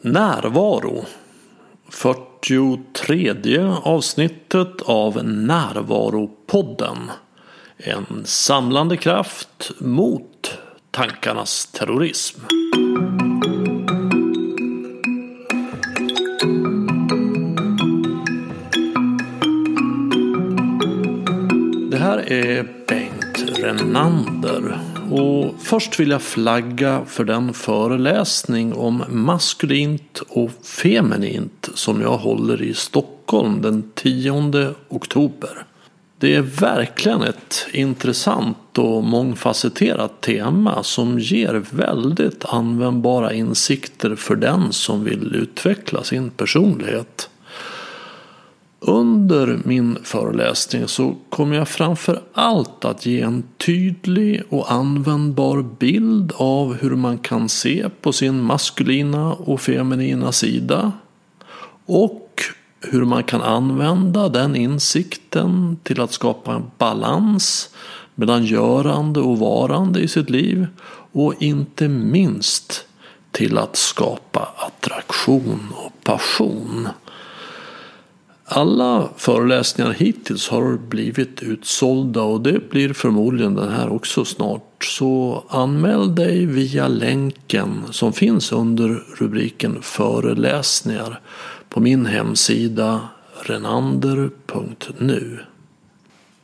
[0.00, 1.04] Närvaro
[1.88, 3.32] 43
[3.82, 7.10] avsnittet av Närvaropodden.
[7.76, 10.58] En samlande kraft mot
[10.90, 12.40] tankarnas terrorism.
[21.90, 24.91] Det här är Bengt Renander.
[25.12, 32.62] Och först vill jag flagga för den föreläsning om maskulint och feminint som jag håller
[32.62, 35.64] i Stockholm den 10 oktober.
[36.18, 44.72] Det är verkligen ett intressant och mångfacetterat tema som ger väldigt användbara insikter för den
[44.72, 47.28] som vill utveckla sin personlighet.
[48.84, 56.32] Under min föreläsning så kommer jag framför allt att ge en tydlig och användbar bild
[56.36, 60.92] av hur man kan se på sin maskulina och feminina sida.
[61.86, 62.42] Och
[62.80, 67.70] hur man kan använda den insikten till att skapa en balans
[68.14, 70.66] mellan görande och varande i sitt liv.
[71.12, 72.84] Och inte minst
[73.30, 76.88] till att skapa attraktion och passion.
[78.54, 84.84] Alla föreläsningar hittills har blivit utsålda och det blir förmodligen den här också snart.
[84.84, 91.20] Så anmäl dig via länken som finns under rubriken föreläsningar
[91.68, 93.00] på min hemsida
[93.42, 95.40] renander.nu.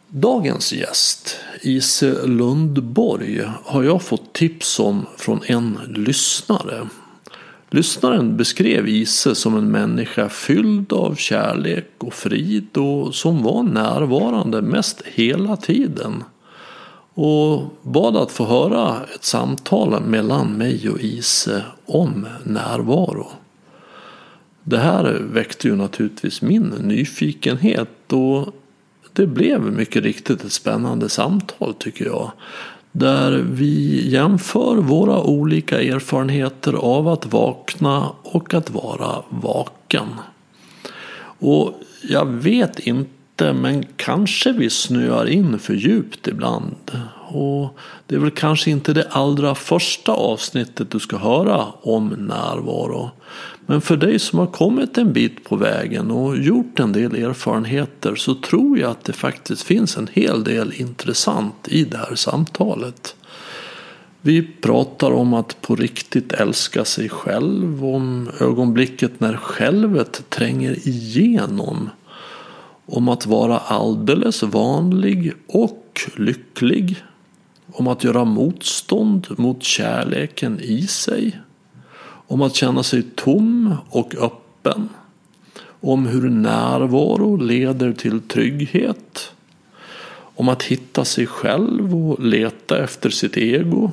[0.09, 6.89] Dagens gäst, Ise Lundborg, har jag fått tips om från en lyssnare.
[7.71, 14.63] Lyssnaren beskrev Ise som en människa fylld av kärlek och frid och som var närvarande
[14.63, 16.25] mest hela tiden.
[17.15, 23.31] Och bad att få höra ett samtal mellan mig och Ise om närvaro.
[24.63, 28.55] Det här väckte ju naturligtvis min nyfikenhet och
[29.13, 32.33] det blev mycket riktigt ett spännande samtal tycker jag.
[32.99, 40.09] Där vi jämför våra olika erfarenheter av att vakna och att vara vaken.
[41.41, 46.91] Och jag vet inte men kanske vi snöar in för djupt ibland.
[47.29, 53.11] Och det är väl kanske inte det allra första avsnittet du ska höra om närvaro.
[53.71, 58.15] Men för dig som har kommit en bit på vägen och gjort en del erfarenheter
[58.15, 63.17] så tror jag att det faktiskt finns en hel del intressant i det här samtalet.
[64.21, 71.91] Vi pratar om att på riktigt älska sig själv, om ögonblicket när självet tränger igenom.
[72.87, 77.05] Om att vara alldeles vanlig och lycklig.
[77.73, 81.41] Om att göra motstånd mot kärleken i sig
[82.29, 84.89] om att känna sig tom och öppen.
[85.81, 89.33] Om hur närvaro leder till trygghet.
[90.19, 93.91] Om att hitta sig själv och leta efter sitt ego.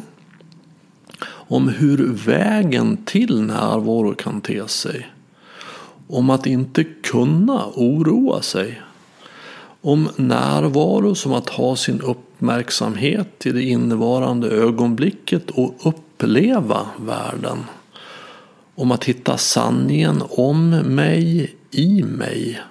[1.27, 5.07] Om hur vägen till närvaro kan te sig.
[6.07, 8.81] Om att inte kunna oroa sig.
[9.81, 17.57] Om närvaro som att ha sin uppmärksamhet i det innevarande ögonblicket och uppleva världen
[18.75, 22.61] om att hitta sanningen om mig i mig.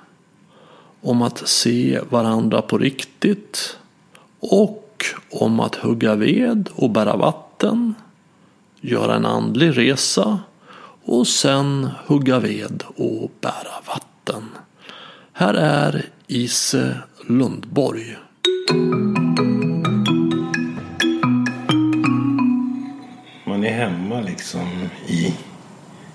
[1.02, 3.76] Om att se varandra på riktigt.
[4.40, 7.94] Och om att hugga ved och bära vatten.
[8.80, 10.38] Göra en andlig resa.
[11.04, 14.48] Och sen hugga ved och bära vatten.
[15.32, 16.96] Här är Ise
[17.28, 18.16] Lundborg.
[23.46, 24.68] Man är hemma liksom
[25.08, 25.34] i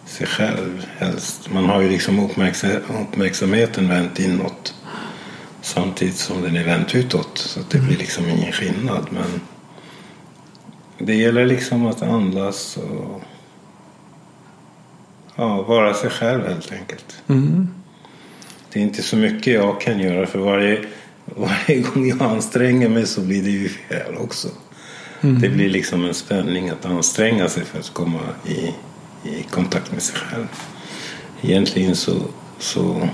[0.09, 1.49] sig själv helst.
[1.53, 4.73] Man har ju liksom uppmärksamheten vänt inåt
[5.61, 7.37] samtidigt som den är vänt utåt.
[7.37, 9.07] Så det blir liksom ingen skillnad.
[9.11, 9.41] Men
[10.97, 13.21] det gäller liksom att andas och
[15.35, 17.23] ja, vara sig själv helt enkelt.
[17.27, 17.67] Mm.
[18.73, 20.85] Det är inte så mycket jag kan göra för varje,
[21.25, 24.47] varje gång jag anstränger mig så blir det ju fel också.
[25.21, 25.41] Mm.
[25.41, 28.73] Det blir liksom en spänning att anstränga sig för att komma i
[29.23, 30.47] i kontakt med sig själv.
[31.41, 32.11] Egentligen så,
[32.59, 33.09] så,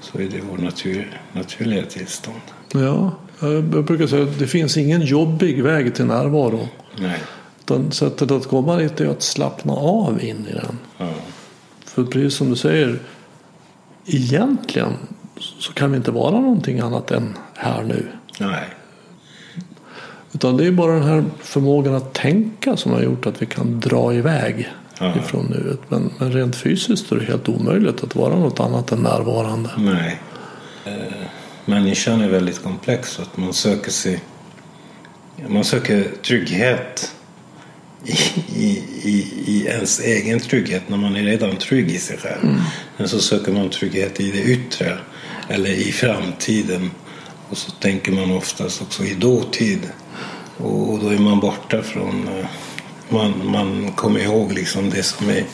[0.00, 2.40] så är det vår natur, naturliga tillstånd.
[2.72, 3.10] Ja,
[3.40, 6.68] jag brukar säga att det finns ingen jobbig väg till närvaro.
[6.98, 7.18] Nej.
[7.60, 10.78] Utan sättet att komma dit är att slappna av in i den.
[10.98, 11.08] Ja.
[11.84, 12.98] För precis som du säger,
[14.06, 14.92] egentligen
[15.38, 18.06] så kan vi inte vara någonting annat än här nu.
[18.40, 18.68] Nej.
[20.36, 23.80] Utan det är bara den här förmågan att tänka som har gjort att vi kan
[23.80, 24.68] dra iväg.
[24.98, 25.16] Ja.
[25.18, 25.80] ifrån nuet.
[25.88, 29.70] Men, men rent fysiskt är det helt omöjligt att vara något annat än närvarande.
[29.78, 30.20] Nej.
[30.84, 30.92] Eh,
[31.64, 34.20] människan är väldigt komplex att man söker sig
[35.48, 37.12] man söker trygghet
[38.04, 38.12] i,
[38.56, 42.44] i, i, i ens egen trygghet när man är redan trygg i sig själv.
[42.44, 42.60] Mm.
[42.96, 44.98] Men så söker man trygghet i det yttre
[45.48, 46.90] eller i framtiden.
[47.48, 49.80] Och så tänker man oftast också i dåtid.
[50.56, 52.28] Och, och då är man borta från...
[52.28, 52.46] eh,
[53.08, 55.44] Man, man kommer ihåg liksom det som är...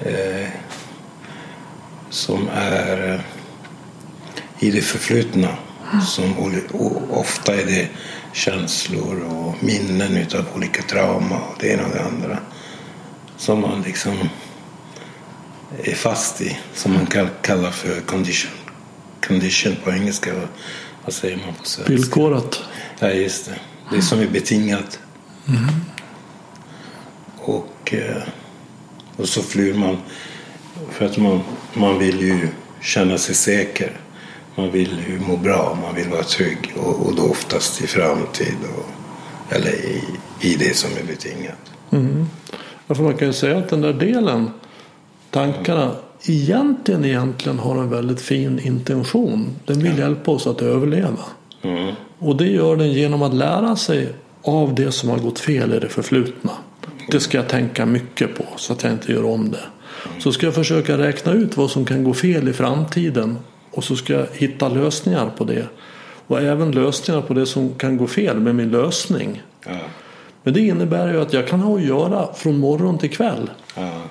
[0.00, 0.48] Eh,
[2.10, 3.20] som är eh,
[4.58, 5.48] i det förflutna.
[6.06, 6.34] Som
[7.10, 7.88] ofta är det
[8.32, 12.38] känslor och minnen utav olika trauma och det ena och det andra.
[13.36, 14.28] Som man liksom
[15.84, 16.58] är fast i.
[16.74, 18.50] Som man kan kalla för condition.
[19.26, 20.30] Condition på engelska.
[21.04, 21.92] Vad säger man på svenska?
[21.92, 22.60] Villkorat.
[22.98, 23.54] Ja, just det.
[23.90, 24.98] Det som är betingat.
[27.36, 28.22] Och, eh,
[29.16, 29.96] och så flyr man
[30.90, 31.40] för att man,
[31.74, 32.48] man vill ju
[32.80, 34.00] känna sig säker.
[34.54, 38.56] Man vill ju må bra, man vill vara trygg och, och då oftast i framtid
[38.76, 38.86] och,
[39.54, 40.04] eller i,
[40.40, 41.72] i det som är betingat.
[42.86, 44.50] Ja, för man kan ju säga att den där delen,
[45.30, 45.92] tankarna,
[46.22, 49.56] egentligen, egentligen har en väldigt fin intention.
[49.66, 51.24] Den vill hjälpa oss att överleva.
[51.62, 51.94] Mm.
[52.18, 54.12] Och det gör den genom att lära sig
[54.42, 56.52] av det som har gått fel i det förflutna.
[57.10, 59.64] Det ska jag tänka mycket på så att jag inte gör om det.
[60.18, 63.38] Så ska jag försöka räkna ut vad som kan gå fel i framtiden
[63.70, 65.66] och så ska jag hitta lösningar på det.
[66.26, 69.42] Och även lösningar på det som kan gå fel med min lösning.
[69.66, 69.78] Ja,
[70.42, 74.02] Men det innebär ju att jag kan ha att göra från morgon till kväll ja,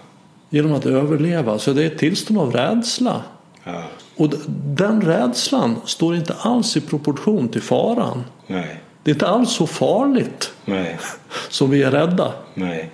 [0.50, 1.60] genom att överleva.
[1.60, 3.22] Så det är ett tillstånd av rädsla.
[3.64, 3.84] ja.
[4.18, 4.34] Och
[4.66, 8.24] den rädslan står inte alls i proportion till faran.
[8.48, 10.98] Nej, Det är inte alls så farligt nej,
[11.50, 12.34] som vi är rädda.
[12.54, 12.90] nej.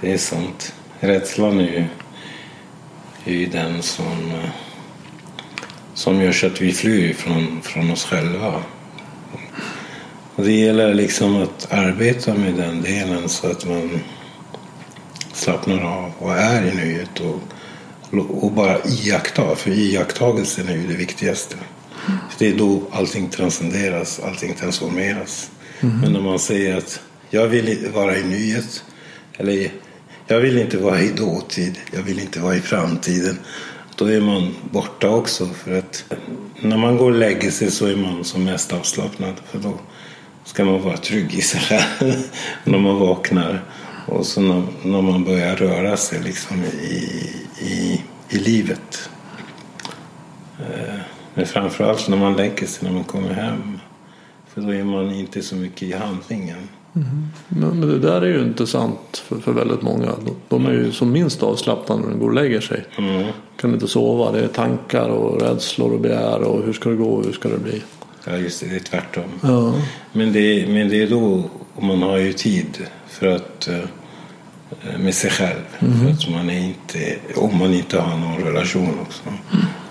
[0.00, 0.74] Det är sant.
[1.00, 1.84] Rädslan är ju,
[3.24, 4.50] är ju den som, eh,
[5.94, 8.62] som gör så att vi flyr från, från oss själva.
[10.36, 14.00] Och det gäller liksom att arbeta med den delen så att man
[15.32, 17.40] slappnar av och är i nuet och,
[18.12, 19.56] och bara iaktta.
[19.56, 21.56] För iakttagelsen är ju det viktigaste.
[22.06, 25.50] För det är då allting transcenderas, allting transformeras.
[25.80, 27.00] Men när man säger att
[27.30, 28.84] jag vill vara i nuet
[29.38, 29.70] eller
[30.26, 33.38] jag vill inte vara i dåtid, jag vill inte vara i framtiden.
[33.96, 35.46] Då är man borta också.
[35.46, 36.04] För att
[36.60, 39.34] när man går och lägger sig så är man som mest avslappnad.
[39.50, 39.78] För då
[40.44, 42.14] ska man vara trygg i sig själv
[42.64, 43.64] när man vaknar.
[44.06, 47.30] Och så när, när man börjar röra sig liksom i,
[47.60, 49.10] i, i livet.
[50.58, 50.94] Eh,
[51.34, 53.78] Men framförallt när man lägger sig, när man kommer hem.
[54.48, 56.68] För då är man inte så mycket i handlingen.
[57.48, 60.06] Men, men det där är ju inte sant för, för väldigt många.
[60.24, 62.84] De, de är ju som minst avslappnade när de går och lägger sig.
[62.98, 63.26] Mm.
[63.56, 64.32] Kan inte sova.
[64.32, 67.48] Det är tankar och rädslor och begär och hur ska det gå och hur ska
[67.48, 67.82] det bli.
[68.24, 68.66] Ja, just det.
[68.66, 69.24] Det är tvärtom.
[69.42, 69.74] Ja.
[70.12, 71.42] Men det, men det är då
[71.80, 72.86] man har ju tid
[73.18, 75.62] för att eh, med sig själv.
[75.78, 79.22] För att man är inte, om man inte har någon relation också.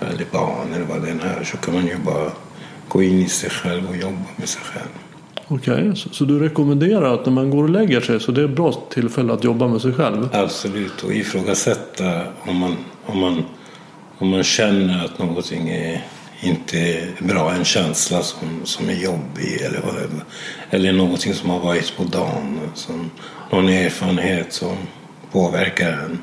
[0.00, 1.44] Eller barn eller vad det än är.
[1.44, 2.30] Så kan man ju bara
[2.88, 4.88] gå in i sig själv och jobba med sig själv.
[5.48, 8.44] Okej, så, så du rekommenderar att när man går och lägger sig så det är
[8.44, 10.28] ett bra tillfälle att jobba med sig själv?
[10.32, 11.02] Absolut.
[11.02, 13.44] Och ifrågasätta om man, om man,
[14.18, 16.04] om man känner att någonting är
[16.40, 17.52] inte bra.
[17.52, 19.82] En känsla som, som är jobbig eller.
[20.70, 22.60] Eller någonting som har varit på dagen.
[22.74, 23.10] Som,
[23.50, 24.76] någon erfarenhet som
[25.32, 26.18] påverkar en.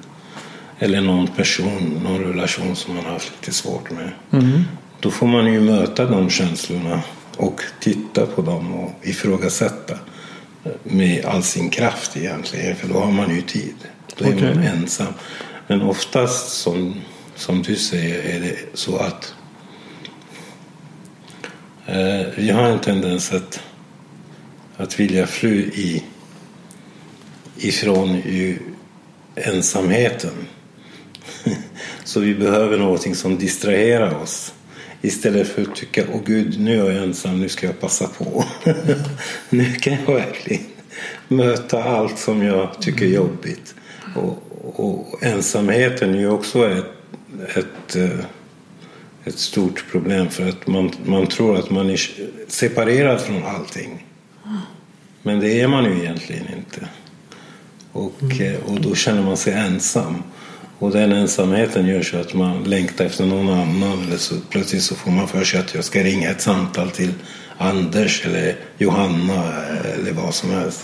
[0.80, 4.12] Eller någon person, någon relation som man har haft lite svårt med.
[5.00, 7.02] Då får man ju möta de känslorna
[7.38, 9.98] och titta på dem och ifrågasätta
[10.84, 12.76] med all sin kraft egentligen.
[12.76, 13.76] För då har man ju tid.
[14.18, 14.56] Då är Okej.
[14.56, 15.14] man ensam.
[15.68, 17.02] Men oftast som,
[17.36, 19.36] som du säger är det så att
[22.36, 23.60] vi har en tendens att,
[24.78, 26.04] att vilja fly i,
[27.58, 28.60] ifrån ju
[29.36, 30.48] ensamheten.
[32.04, 34.54] Så vi behöver någonting som distraherar oss.
[35.02, 38.46] Istället för att tycka, åh gud, nu är jag ensam, nu ska jag passa på.
[39.50, 40.64] nu kan jag verkligen
[41.28, 43.76] möta allt som jag tycker är jobbigt.
[44.16, 44.44] Och,
[44.76, 46.86] och ensamheten är ju också ett,
[47.56, 48.26] ett, eh,
[49.26, 52.00] ett stort problem för att man, man tror att man är
[52.48, 54.06] separerad från allting.
[55.22, 56.88] Men det är man ju egentligen inte.
[57.92, 60.24] Och, eh, och då känner man sig ensam.
[60.80, 64.04] Och den ensamheten gör så att man längtar efter någon annan.
[64.08, 67.14] Eller så plötsligt så får man för sig att jag ska ringa ett samtal till
[67.58, 69.54] Anders eller Johanna
[69.96, 70.82] eller vad som helst.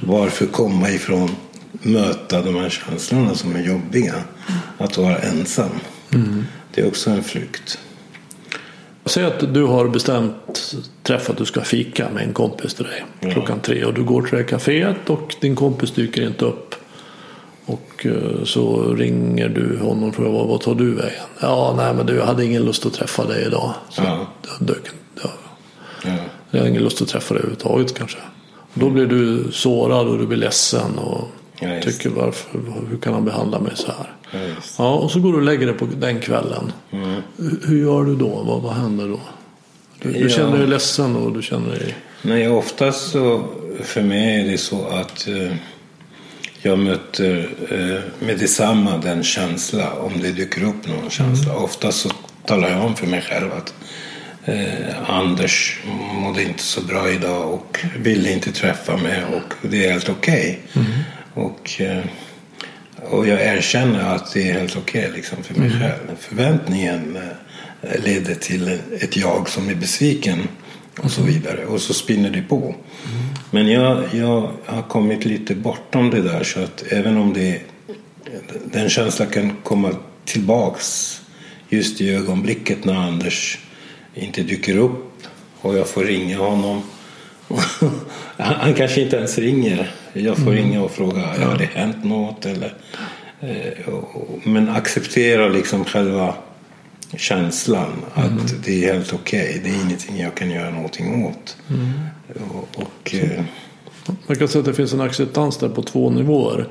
[0.00, 1.30] Varför komma ifrån
[1.72, 4.14] möta de här känslorna som är jobbiga.
[4.78, 5.70] Att vara ensam.
[6.74, 7.78] Det är också en flykt.
[9.04, 13.04] Säg att du har bestämt träff att du ska fika med en kompis till dig
[13.20, 13.30] Ja.
[13.30, 16.74] klockan tre och du går till det kaféet och din kompis dyker inte upp.
[17.66, 21.12] Och eh, så ringer du honom och frågar vad, tar du vägen?
[21.40, 23.74] Ja, nej men du jag hade ingen lust att träffa dig idag.
[23.90, 24.26] Så Ja.
[24.58, 24.82] jag, dök,
[25.22, 25.30] ja,
[26.04, 26.10] Ja.
[26.50, 28.18] jag har ingen lust att träffa dig överhuvudtaget kanske.
[28.74, 31.28] Och då blir du sårad och du blir ledsen och
[31.60, 32.60] Ja, tycker varför,
[32.90, 34.12] hur kan han behandla mig så här?
[34.32, 34.54] Ja.
[34.78, 36.72] Ja, och så går du och lägger dig på den kvällen.
[36.90, 37.22] Mm.
[37.66, 38.28] Hur- gör du då?
[38.42, 39.20] Vad, vad händer då?
[40.02, 41.94] Du, du känner dig ledsen och du känner dig...
[42.22, 43.44] Nej, oftast så
[43.82, 45.52] för mig är det så att eh,
[46.62, 51.56] jag möter eh, med detsamma den känsla om det dyker upp någon känsla.
[51.56, 52.10] Oftast så
[52.46, 53.74] talar jag om för mig själv att
[54.44, 55.80] eh, Anders
[56.14, 60.60] mådde inte så bra idag och ville inte träffa mig och det är helt okej.
[60.72, 60.84] Och, eh,
[61.38, 66.16] och jag erkänner att det är helt okej liksom för mig själv.
[66.18, 67.18] Förväntningen
[67.82, 68.68] eh, leder till
[69.00, 70.48] ett jag som är besviken
[71.02, 71.66] och så vidare.
[71.66, 72.74] Och så spinner det på.
[73.50, 77.60] Men jag, jag har kommit lite bortom det där så att även om det
[78.64, 79.90] den känslan kan komma
[80.24, 81.20] tillbaks
[81.68, 83.58] just i ögonblicket när Anders
[84.14, 85.12] inte dyker upp
[85.60, 86.82] och jag får ringa honom.
[88.36, 89.90] Han han kanske inte ens ringer.
[90.12, 92.74] Jag får ringa och fråga har det hänt något eller
[93.40, 96.34] eh, och- men acceptera liksom själva
[97.16, 99.60] känslan att det är helt okej.
[99.64, 101.56] Det är ingenting jag kan göra någonting åt.
[102.50, 103.44] Och, och eh,
[104.26, 106.66] Man kan säga att det finns en acceptans där på två nivåer.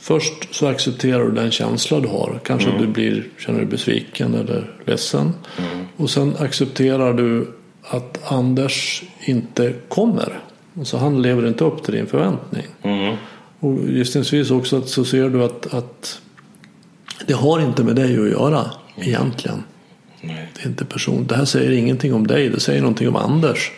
[0.00, 2.40] Först så accepterar du den känsla du har.
[2.44, 2.82] Kanske Mm.
[2.82, 5.32] du blir, känner dig besviken eller ledsen.
[5.96, 7.48] Och sen accepterar du
[7.88, 10.40] att Anders inte kommer.
[10.78, 12.66] Alltså han lever inte upp till din förväntning.
[12.82, 13.16] mm,
[13.60, 16.20] Och gissningsvis också att så ser du att, att
[17.26, 18.64] det har inte med dig att göra
[18.96, 19.62] egentligen.
[20.20, 20.48] nej.
[20.54, 21.26] Det är inte person.
[21.26, 22.48] Det här säger ingenting om dig.
[22.48, 23.72] Det säger någonting om Anders.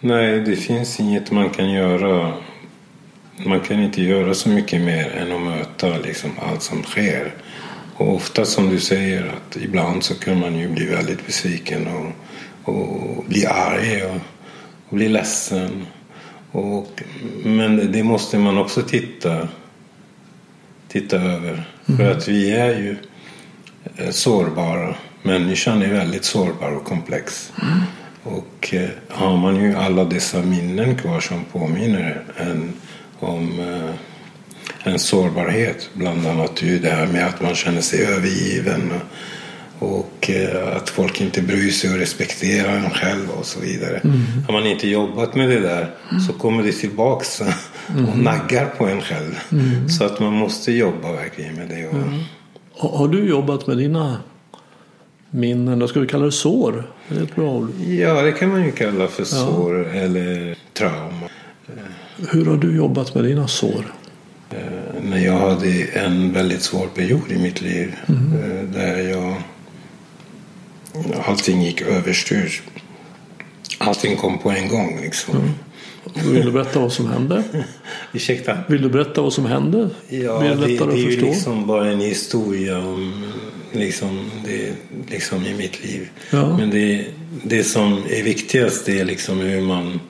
[0.00, 2.32] Nej, det finns inget man kan göra.
[3.46, 7.34] Man kan inte göra så mycket mer än att möta liksom allt som sker.
[7.96, 12.12] Och ofta som du säger att ibland så kan man ju bli väldigt besviken och,
[12.72, 14.20] och bli arg och,
[14.88, 15.86] och bli ledsen.
[16.52, 17.02] Och,
[17.44, 19.48] men det måste man också titta,
[20.88, 21.68] titta över.
[21.96, 22.96] För att vi är ju
[23.96, 24.94] eh, sårbara.
[25.22, 27.52] Människan är väldigt sårbar och komplex.
[28.22, 32.72] Och eh, har man ju alla dessa minnen kvar som påminner en
[33.20, 33.94] om eh,
[34.90, 35.90] en sårbarhet.
[35.92, 38.92] Bland annat ju det här med att man känner sig övergiven
[39.78, 44.00] och, eh, att folk inte bryr sig och respekterar en själv och så vidare.
[44.46, 45.90] Har man inte jobbat med det där
[46.26, 47.40] så kommer det tillbaks
[48.08, 49.38] och naggar på en själv.
[49.88, 51.88] Så att man måste jobba verkligen med det.
[51.88, 51.94] Och,
[52.78, 54.20] Har har du jobbat med dina
[55.30, 55.78] minnen?
[55.78, 56.90] Då ska vi kalla det sår.
[57.08, 57.70] Det är ett bra ord.
[57.80, 61.28] Ja, det kan man ju kalla för sår eller trauma.
[62.30, 63.84] Hur har du jobbat med dina sår?
[65.10, 69.34] När jag hade en väldigt svår period i mitt liv eh, där jag
[71.24, 72.62] allting gick överstyr.
[73.78, 75.54] Allting kom på en gång liksom.
[76.14, 77.42] Vill du berätta vad som hände?
[78.12, 78.58] Ursäkta?
[78.68, 79.90] Vill du berätta vad som hände?
[80.08, 83.32] Ja, det det, det är ju liksom bara en historia om
[83.72, 84.72] liksom, det,
[85.10, 86.08] liksom i mitt liv.
[86.30, 86.56] Ja.
[86.56, 87.06] Men det,
[87.42, 90.00] det som är viktigast är liksom hur man,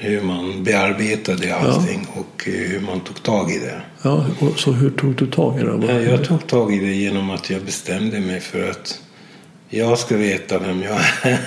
[0.00, 3.80] hur man bearbetade allting och hur man tog tag i det.
[4.02, 4.26] Ja,
[4.56, 5.92] så hur tog du tag i det?
[5.92, 9.00] Ja, Jag tog tag i det genom att jag bestämde mig för att
[9.68, 11.38] jag ska veta vem jag är.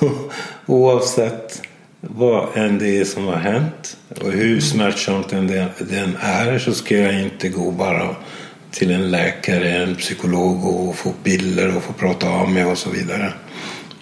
[0.66, 1.62] Oavsett
[2.00, 7.22] vad än det är som har hänt och hur smärtsamt den är så ska jag
[7.22, 8.16] inte gå bara
[8.70, 12.90] till en läkare, en psykolog och få piller och få prata av mig och så
[12.90, 13.32] vidare.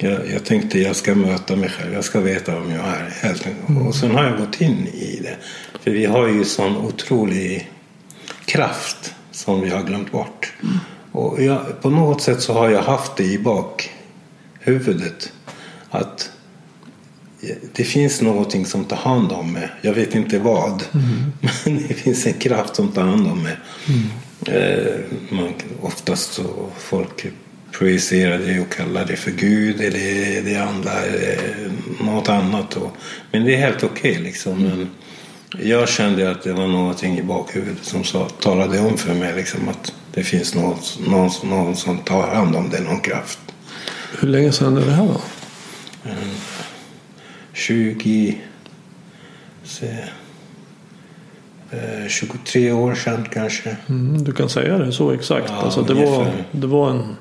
[0.03, 3.11] Jag, jag tänkte jag ska möta mig själv, jag ska veta vem jag är.
[3.23, 3.87] Helt enkelt.
[3.87, 5.37] Och sen har jag gått in i det.
[5.81, 7.71] För vi har ju sån otrolig
[8.45, 10.53] kraft som vi har glömt bort.
[11.13, 15.33] Och jag, på något sätt så har jag haft det i bakhuvudet.
[15.91, 16.31] Att
[17.73, 19.69] det finns någonting som tar hand om mig.
[19.81, 20.85] Jag vet inte vad.
[21.65, 23.57] Men det finns en kraft som tar hand om mig.
[24.47, 25.53] Eh, man,
[25.83, 27.27] oftast så folk
[27.73, 31.39] projicerar det och kallar det för Gud eller det andra eller
[32.01, 32.77] något annat.
[32.77, 32.97] Och,
[33.33, 34.63] men det är helt okej liksom.
[34.63, 34.91] Men
[35.59, 39.69] jag kände att det var någonting i bakhuvudet som sa, talade om för mig liksom,
[39.69, 43.39] att det finns något, någon, någon som tar hand om det, någon kraft.
[44.21, 45.21] Hur länge sedan är det här då?
[47.53, 48.39] 20...
[49.65, 49.87] Se,
[51.71, 53.77] eh, 23 år sedan kanske.
[53.89, 55.49] Mm, du kan säga det så exakt.
[55.49, 57.17] Ja, alltså, det, var, det var en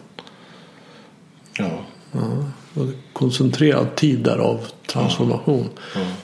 [1.59, 1.83] Ja.
[2.11, 5.69] ja, koncentrerad tid där av transformation.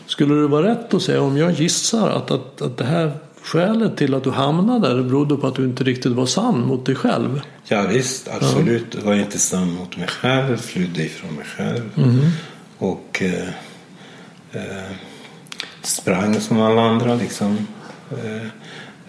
[0.05, 3.11] Skulle det vara rätt att säga om jag gissar att, att, att det här
[3.43, 6.85] skälet till att du hamnade där berodde på att du inte riktigt var sann mot
[6.85, 7.41] dig själv?
[7.67, 8.91] Ja visst, absolut.
[8.91, 11.89] Det var inte sann mot mig själv, flydde ifrån mig själv.
[12.77, 13.49] Och eh,
[14.51, 14.91] eh,
[15.81, 17.67] sprang som alla andra liksom.
[18.11, 18.47] Eh,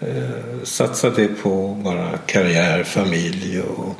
[0.09, 3.95] eh, satsade på bara karriär, familj och,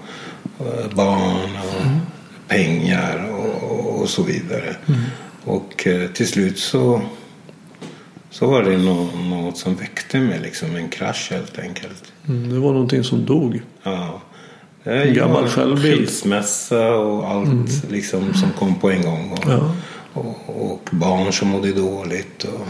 [0.57, 2.17] och barn och
[2.48, 4.75] pengar och, och så vidare.
[5.44, 7.01] Och eh, till slut så,
[8.30, 12.04] så var det nå- något som väckte mig, liksom en krasch helt enkelt.
[12.27, 13.62] Mm, det var någonting som dog.
[13.84, 14.22] Ja.
[14.84, 15.98] En gammal självbild.
[15.98, 19.32] Skilsmässa och allt liksom, som kom på en gång.
[19.32, 19.72] Och, Ja.
[20.13, 22.44] och, och barn som mådde dåligt.
[22.44, 22.68] Och,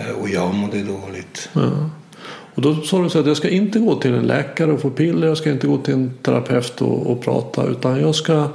[0.00, 1.48] eh, och jag mådde dåligt.
[1.52, 1.90] Ja.
[2.54, 4.90] Och då sa du så att jag ska inte gå till en läkare och få
[4.90, 5.26] piller.
[5.26, 7.66] Jag ska inte gå till en terapeut och, och prata.
[7.66, 8.48] Utan jag ska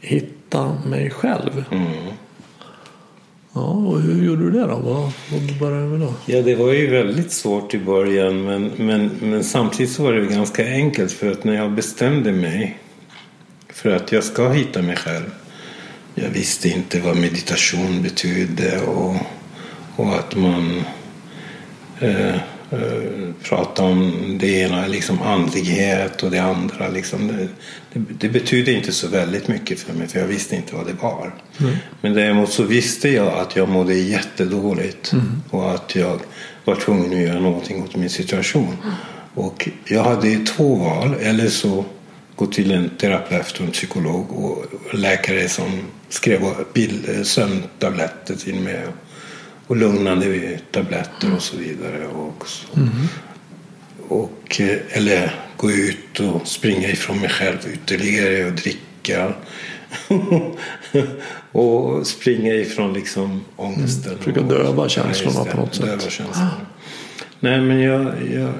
[0.00, 1.64] hitta mig själv.
[1.70, 1.86] Mm.
[3.52, 4.76] Ja, och hur gjorde du det då?
[4.76, 6.14] Vad, vad började med då?
[6.26, 10.26] Ja, det var ju väldigt svårt i början men, men, men samtidigt så var det
[10.26, 12.78] ganska enkelt för att när jag bestämde mig
[13.68, 15.34] för att jag ska hitta mig själv.
[16.14, 19.16] Jag visste inte vad meditation betydde och,
[19.96, 20.82] och att man
[22.00, 22.36] eh,
[22.74, 26.88] eh, pratar om det ena, liksom andlighet och det andra.
[26.88, 27.26] Liksom.
[27.26, 27.48] Det,
[27.92, 31.02] det, det betyder inte så väldigt mycket för mig för jag visste inte vad det
[31.02, 31.34] var.
[32.00, 35.12] Men däremot så visste jag att jag mådde jättedåligt
[35.50, 36.20] och att jag
[36.64, 38.76] var tvungen att göra någonting åt min situation.
[39.34, 41.84] Och jag hade två val, eller så
[42.36, 44.64] gå till en terapeut och en psykolog och
[44.94, 46.40] läkare som skrev
[46.72, 48.80] bild, sömntabletter till mig
[49.66, 52.06] och lugnande tabletter och så vidare.
[52.06, 52.66] Och så.
[54.08, 59.32] Och, eh, eller gå ut och springa ifrån mig själv ytterligare och dricka.
[61.52, 64.12] och springa ifrån liksom ångesten.
[64.12, 66.02] Mm, försöka döva känslorna på något sätt.
[66.02, 66.50] Känslorna.
[67.40, 68.52] Nej men jag, jag,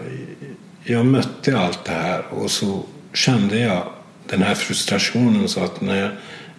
[0.84, 3.82] jag mötte allt det här och så kände jag
[4.26, 6.10] den här frustrationen så att när jag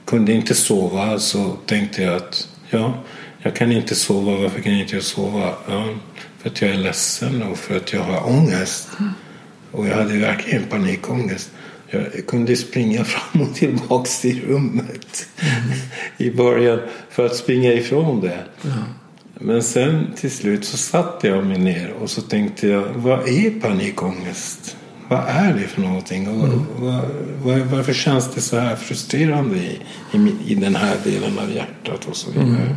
[0.05, 3.03] kunde inte sova så tänkte jag att ja,
[3.45, 4.38] jag kan inte sova.
[4.38, 5.53] Varför kan inte jag sova?
[5.69, 5.88] Ja,
[6.39, 8.88] för att jag är ledsen och för att jag har ångest.
[9.71, 11.51] Och jag hade verkligen panikångest.
[11.89, 15.27] Jag kunde springa fram och tillbaka till rummet
[16.17, 16.79] i början
[17.10, 18.39] för att springa ifrån det.
[19.39, 23.60] Men sen till slut så satte jag mig ner och så tänkte jag, vad är
[23.60, 24.77] panikångest?
[25.10, 26.27] Vad är det för någonting?
[26.27, 27.01] Och vad,
[27.43, 29.79] vad, varför känns det så här frustrerande i,
[30.13, 32.75] i, min- i den här delen av hjärtat och så vidare?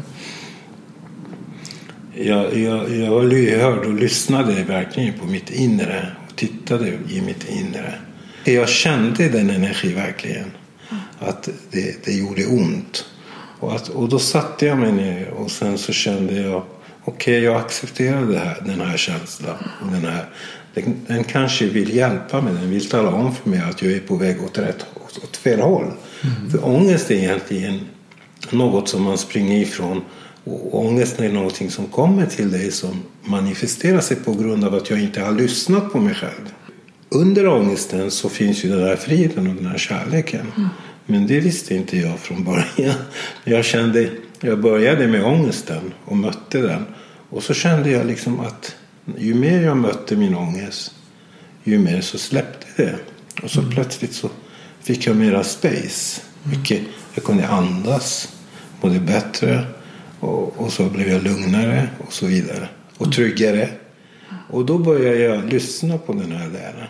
[2.20, 7.48] Jag, jag, jag var lyhörd och lyssnade verkligen på mitt inre och tittade i mitt
[7.48, 7.94] inre.
[8.44, 10.50] Jag kände den energi verkligen.
[11.18, 13.04] Att det, det gjorde ont.
[13.61, 16.62] Och, att, och då satte jag mig ner och sen så kände jag
[17.04, 19.57] okej, jag accepterar här, den här känslan.
[19.83, 20.24] Och den, här,
[20.74, 24.00] den, den kanske vill hjälpa mig, den vill tala om för mig att jag är
[24.00, 25.92] på väg åt, rätt, åt, åt fel håll.
[26.50, 27.81] För ångest är egentligen
[28.50, 30.02] något som man springer ifrån.
[30.48, 34.90] Och ångesten är någonting som kommer till dig som manifesterar sig på grund av att
[34.90, 36.52] jag inte har lyssnat på mig själv.
[37.08, 40.52] Under ångesten så finns ju den här friden och den här kärleken.
[41.06, 42.94] Men det visste inte jag från början.
[43.44, 46.84] Jag kände, jag började med ångesten och mötte den.
[47.30, 48.76] Och så kände jag liksom att
[49.18, 50.92] ju mer jag mötte min ångest
[51.64, 52.98] ju mer så släppte det.
[53.42, 54.30] Och så plötsligt så
[54.80, 56.20] fick jag mera space.
[56.42, 56.80] Mycket,
[57.14, 58.28] jag kunde andas,
[58.80, 59.66] mådde bättre
[60.20, 62.68] och, och så blev jag lugnare och så vidare.
[62.98, 63.68] Och tryggare.
[64.50, 66.87] Och då började jag lyssna på den här delen.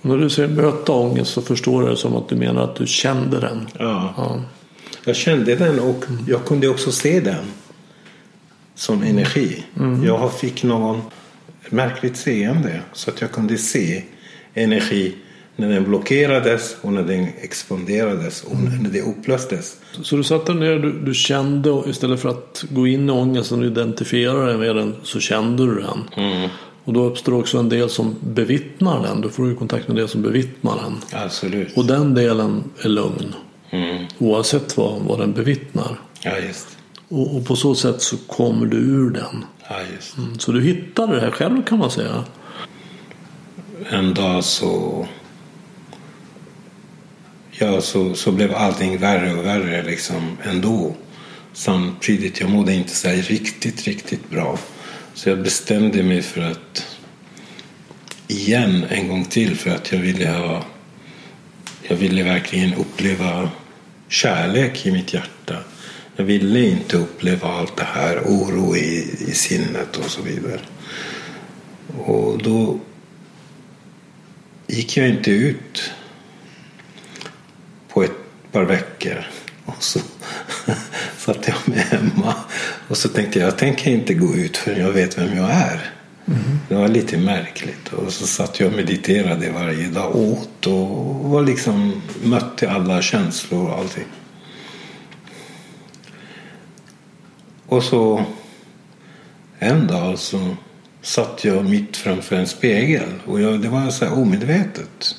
[0.00, 2.76] Och när du säger möta ångest så förstår jag det som att du menar att
[2.76, 3.68] du kände den.
[3.78, 4.14] Ja.
[4.16, 4.42] Ja.
[5.04, 7.44] Jag kände den och jag kunde också se den
[8.74, 9.64] som energi.
[10.04, 11.00] Jag fick någon
[11.70, 14.02] märkligt seende så att jag kunde se
[14.54, 15.14] energi
[15.56, 19.76] när den blockerades och när den expanderades och när det upplöstes.
[20.02, 23.66] Så du satte ner, du, du kände istället för att gå in i ångesten och
[23.66, 26.48] identifiera dig med den så kände du den.
[26.84, 29.20] Och då uppstår också en del som bevittnar den.
[29.20, 31.20] Du får ju kontakt med det som bevittnar den.
[31.22, 31.76] Absolut.
[31.76, 33.34] Och den delen är lugn.
[33.70, 34.04] Mm.
[34.18, 36.00] Oavsett vad, vad den bevittnar.
[36.22, 36.68] Ja, just.
[37.08, 39.44] Och, och på så sätt så kommer du ur den.
[39.68, 40.18] Ja, just.
[40.18, 42.24] Mm, Så du hittade det här själv kan man säga.
[43.90, 45.06] En dag så...
[47.58, 50.94] Ja, så, så blev allting värre och värre liksom ändå.
[51.52, 54.58] Samtidigt, jag mådde inte så här riktigt, riktigt bra.
[55.14, 56.98] Så jag bestämde mig för att
[58.28, 60.64] igen en gång till för att jag ville ha
[61.88, 63.50] jag ville verkligen uppleva
[64.08, 65.56] kärlek i mitt hjärta.
[66.16, 70.60] Jag ville inte uppleva allt det här, oro i, i sinnet och så vidare.
[72.04, 72.80] Och då
[74.66, 75.92] gick jag inte ut
[78.54, 79.24] par veckor.
[79.64, 80.00] Och så
[81.18, 82.34] satt jag mig hemma.
[82.88, 85.90] Och så tänkte jag, jag tänker inte gå ut förrän jag vet vem jag är.
[86.26, 86.40] Mm.
[86.68, 87.92] Det var lite märkligt.
[87.92, 90.16] Och så satt jag och mediterade varje dag.
[90.16, 94.06] Åt och var liksom, mötte alla känslor och allting.
[97.66, 98.24] Och så
[99.58, 100.56] en dag så
[101.02, 103.08] satt jag mitt framför en spegel.
[103.26, 105.16] Och jag, det var så här omedvetet.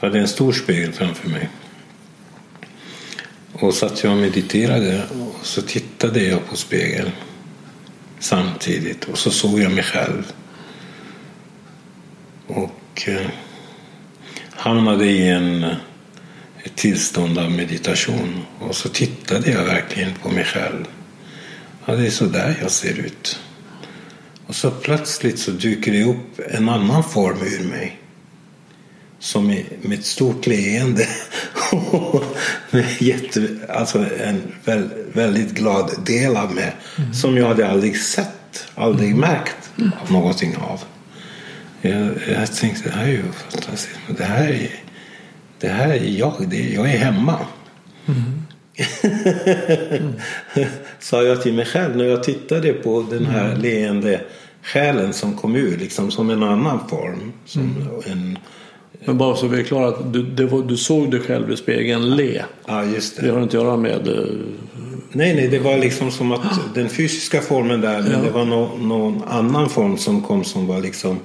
[0.00, 1.48] Jag hade en stor spegel framför mig.
[3.52, 7.10] Och satt jag och mediterade och så tittade jag på spegeln
[8.18, 10.32] samtidigt och så såg jag mig själv.
[12.46, 13.26] Och eh,
[14.50, 15.76] hamnade i en, eh,
[16.64, 18.42] ett tillstånd av meditation.
[18.58, 20.84] Och så tittade jag verkligen på mig själv.
[21.84, 23.40] Ja, det är så där jag ser ut.
[24.46, 28.00] Och så plötsligt så dyker det upp en annan form ur mig
[29.18, 29.46] som
[29.82, 31.06] med ett stort leende
[32.70, 34.42] med jätte, alltså en
[35.12, 37.14] väldigt glad del av mig mm.
[37.14, 39.20] som jag hade aldrig sett, aldrig mm.
[39.20, 39.92] märkt mm.
[40.02, 40.80] av någonting av.
[41.80, 43.98] Jag, jag tänkte det här är ju fantastiskt.
[44.18, 44.70] Det här är,
[45.60, 47.38] det här är jag, det, jag är hemma.
[48.06, 48.42] Mm.
[50.98, 53.60] Sa jag till mig själv när jag tittade på den här mm.
[53.60, 54.20] leende
[54.62, 57.32] själen som kom ur liksom som en annan form.
[57.44, 57.88] Som mm.
[58.06, 58.38] en,
[59.06, 62.16] men bara så vi är klara, att du, var, du såg dig själv i spegeln
[62.16, 62.42] le.
[62.66, 63.26] Ja, just det.
[63.26, 64.08] Det har inte att göra med...
[64.08, 64.24] Uh...
[65.12, 68.18] Nej, nej, det var liksom som att den fysiska formen där, men ja.
[68.18, 71.18] det var no, någon annan form som kom som var liksom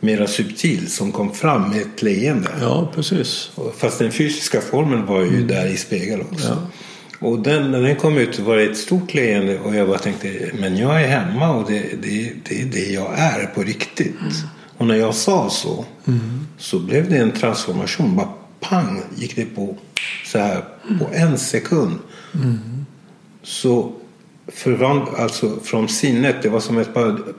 [0.00, 2.48] mera subtil, som kom fram med ett leende.
[2.60, 3.50] Ja, precis.
[3.76, 5.46] Fast den fysiska formen var ju mm.
[5.46, 6.48] där i spegeln också.
[6.48, 6.56] Ja.
[7.28, 10.50] Och den, när den kom ut var det ett stort leende och jag bara tänkte,
[10.60, 14.20] men jag är hemma och det, det, det är det jag är på riktigt.
[14.20, 14.32] Mm.
[14.78, 16.46] Och när jag sa så mm.
[16.58, 18.16] så blev det en transformation.
[18.16, 18.28] Bara
[18.60, 19.76] pang gick det på
[20.24, 20.64] så här
[20.98, 21.98] på en sekund.
[22.34, 22.86] Mm.
[23.42, 23.92] Så
[24.48, 26.94] förvand, alltså från sinnet, det var som ett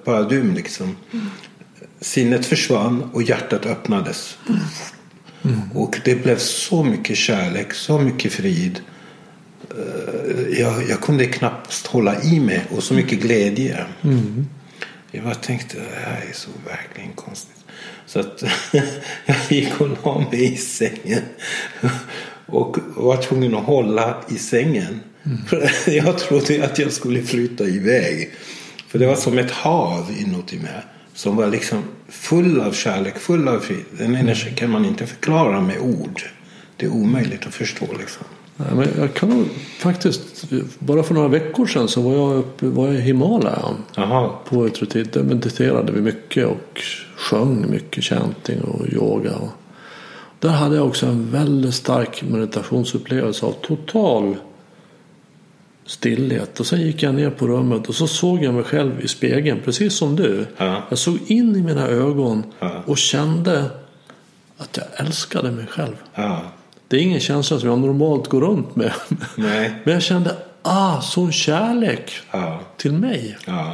[0.06, 0.96] paradigm liksom.
[1.12, 1.26] Mm.
[2.02, 4.38] Sinnet försvann och hjärtat öppnades.
[5.42, 5.60] Mm.
[5.74, 8.80] Och det blev så mycket kärlek, så mycket frid.
[9.70, 13.86] Eh, jag, jag kunde knappt hålla i mig och så mycket glädje.
[15.12, 15.26] Mm.
[15.26, 17.66] Jag bara tänkte, det här är så verkligen konstigt.
[18.06, 18.44] Så att
[19.26, 21.22] jag gick och la mig i sängen.
[22.46, 25.00] Och var tvungen att hålla i sängen.
[25.24, 25.70] Mm.
[26.06, 28.30] jag trodde att jag skulle flytta iväg.
[28.88, 30.84] För det var som ett hav inuti mig.
[31.14, 33.86] Som var liksom full av kärlek, full av frid.
[33.92, 36.22] Den energin kan man inte förklara med ord.
[36.78, 38.26] Det är omöjligt att förstå liksom.
[38.68, 39.46] Men jag kan nog
[39.80, 40.46] faktiskt,
[40.80, 43.66] bara för några veckor sedan så var jag uppe var jag i Himalaya.
[43.98, 44.42] Aha.
[44.50, 45.14] På ett retreat.
[45.14, 46.82] Där mediterade vi mycket och
[47.16, 49.34] sjöng mycket chanting och yoga.
[50.40, 54.36] Där hade jag också en väldigt stark meditationsupplevelse av total
[55.86, 56.60] stillhet.
[56.60, 59.60] Och sen gick jag ner på rummet och så såg jag mig själv i spegeln,
[59.66, 60.48] precis som du.
[60.58, 60.84] Ja.
[60.90, 62.84] Jag såg in i mina ögon ja.
[62.86, 63.66] och kände
[64.58, 65.96] att jag älskade mig själv.
[66.16, 66.42] Ja.
[66.90, 68.92] Det är ingen känsla som jag normalt går runt med.
[69.36, 69.72] Nej.
[69.84, 72.60] Men jag kände, ah, sån kärlek ja.
[72.78, 73.38] till mig.
[73.46, 73.74] Ja.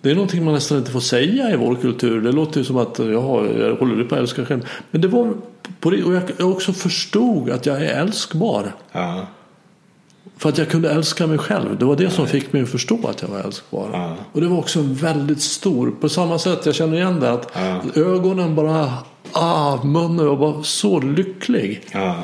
[0.00, 2.20] Det är någonting man nästan inte får säga i vår kultur.
[2.20, 4.68] Det låter ju som att jaha, jag håller på att älska själv.
[4.90, 5.34] Men det var
[5.80, 8.72] på det, och jag också förstod att jag är älskbar.
[8.92, 9.26] Ja.
[10.36, 11.78] För att jag kunde älska mig själv.
[11.78, 13.90] Det var det som fick mig att förstå att jag var älskbar.
[13.92, 14.16] Ja.
[14.32, 15.90] Och det var också väldigt stor.
[16.00, 17.30] På samma sätt, jag känner igen det.
[17.30, 18.00] Att ja.
[18.02, 18.92] ögonen bara,
[19.32, 21.80] ah, munnen var bara så lycklig.
[21.92, 22.22] Ja.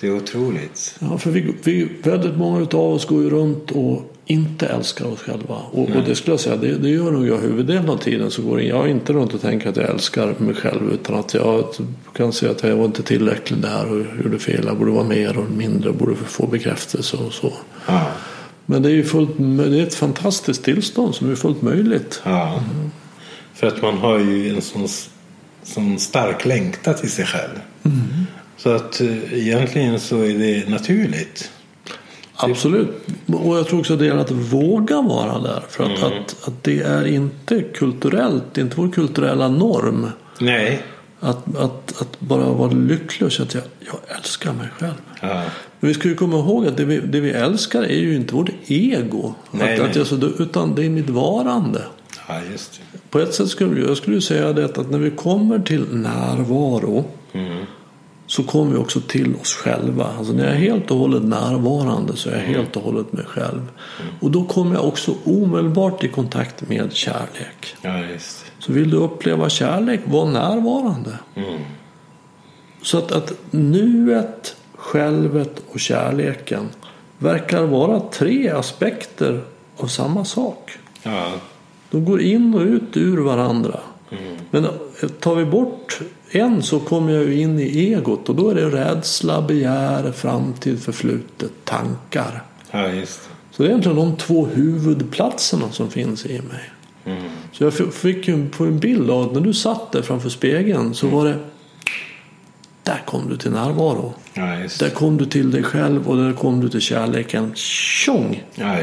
[0.00, 0.96] Det är otroligt.
[0.98, 5.20] Ja, för vi, vi, väldigt många av oss går ju runt och inte älskar oss
[5.20, 5.54] själva.
[5.54, 8.30] Och, och det skulle jag säga, det, det, gör nog jag huvuddelen av tiden.
[8.30, 10.92] Så går jag inte runt och tänker att jag älskar mig själv.
[10.92, 11.64] Utan att jag
[12.12, 14.64] kan säga att jag var inte tillräcklig där och gjorde fel.
[14.66, 17.52] Jag borde vara mer och mindre och borde få bekräftelse och så.
[17.86, 18.06] Ja.
[18.66, 22.22] Men det är ju fullt, det är ett fantastiskt tillstånd som är fullt möjligt.
[22.24, 22.48] Ja.
[22.48, 22.90] Mm.
[23.54, 24.88] För att man har ju en sån,
[25.62, 27.60] sån stark längtan till sig själv.
[27.84, 28.26] Mm.
[28.56, 31.50] Så att eh, egentligen så är det naturligt.
[32.34, 33.06] Absolut.
[33.26, 35.62] Och jag tror också det är att våga vara där.
[35.68, 36.12] För att, mm.
[36.12, 40.10] att, att, det är inte kulturellt, det är inte vår kulturella norm.
[40.38, 40.82] Nej.
[41.20, 44.94] Att, att, att bara vara lycklig och känna att jag, jag älskar mig själv.
[45.20, 45.44] Ja.
[45.80, 48.34] Men vi ska ju komma ihåg att det vi, det vi älskar är ju inte
[48.34, 49.34] vårt ego.
[49.50, 50.02] Nej, att, nej.
[50.02, 51.84] Att jag, utan det är mitt varande.
[52.28, 52.98] ja, just det.
[53.12, 57.64] På ett sätt skulle jag skulle säga det att när vi kommer till närvaro Mm.
[58.26, 60.06] så kommer vi också till oss själva.
[60.18, 63.24] Alltså när jag är helt och hållet närvarande så är jag helt och hållet mig
[63.24, 63.68] själv.
[64.20, 67.76] Och då kommer jag också omedelbart i kontakt med kärlek.
[67.82, 68.02] Ja.
[68.58, 71.18] Så vill du uppleva kärlek, var närvarande.
[71.34, 71.60] Mm.
[72.82, 76.68] Så att, att nuet, självet och kärleken
[77.18, 79.40] verkar vara tre aspekter
[79.76, 80.70] av samma sak.
[81.02, 81.32] Ja,
[81.92, 83.80] De går in och ut ur varandra.
[84.50, 84.66] Men
[85.20, 86.00] tar vi bort
[86.30, 90.80] en så kommer jag ju in i egot och då är det rädsla, begär, framtid,
[90.82, 92.42] förflutet, tankar.
[92.70, 93.20] ja just.
[93.50, 96.70] Så det är egentligen de två huvudplatserna som finns i mig.
[97.04, 97.22] Mm.
[97.52, 100.28] Så jag fick ju en- på en bild av att när du satt där framför
[100.28, 101.36] spegeln så var det
[102.82, 104.14] där kom du till närvaro.
[104.34, 104.42] Ja,
[104.80, 107.52] Där kom du till dig själv och där kom du till kärleken.
[107.54, 108.42] Tjong!
[108.54, 108.76] Ja.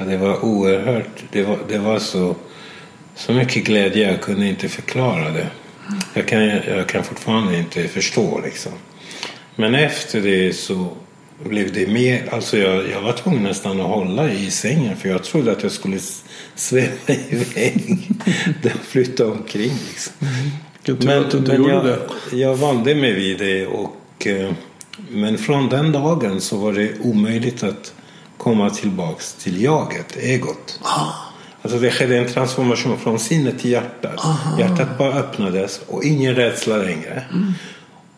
[0.00, 1.24] Ja, det var oerhört.
[1.32, 2.36] Det var, det var så,
[3.14, 5.46] så mycket glädje jag kunde inte förklara det.
[6.14, 8.72] Jag kan, jag kan fortfarande inte förstå liksom.
[9.56, 10.88] Men efter det så
[11.44, 12.28] blev det mer.
[12.30, 15.72] Alltså jag, jag var tvungen nästan att hålla i sängen för jag trodde att jag
[15.72, 15.98] skulle
[16.54, 16.92] sväva
[17.30, 18.08] iväg.
[18.82, 20.12] Flytta omkring liksom.
[21.08, 21.98] Att du inte gjorde
[22.30, 24.52] jag, jag valde mig vid det och eh,
[25.08, 27.94] men från den dagen så var det omöjligt att
[28.40, 30.80] komma tillbaks till jaget, egot.
[31.62, 34.20] Alltså det skedde en transformation från sinnet till hjärtat.
[34.58, 37.24] Hjärtat bara öppnades och ingen rädsla längre.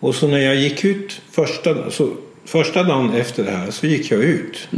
[0.01, 2.11] Och så när jag gick ut första, så,
[2.45, 4.69] första dagen efter det här så gick jag ut.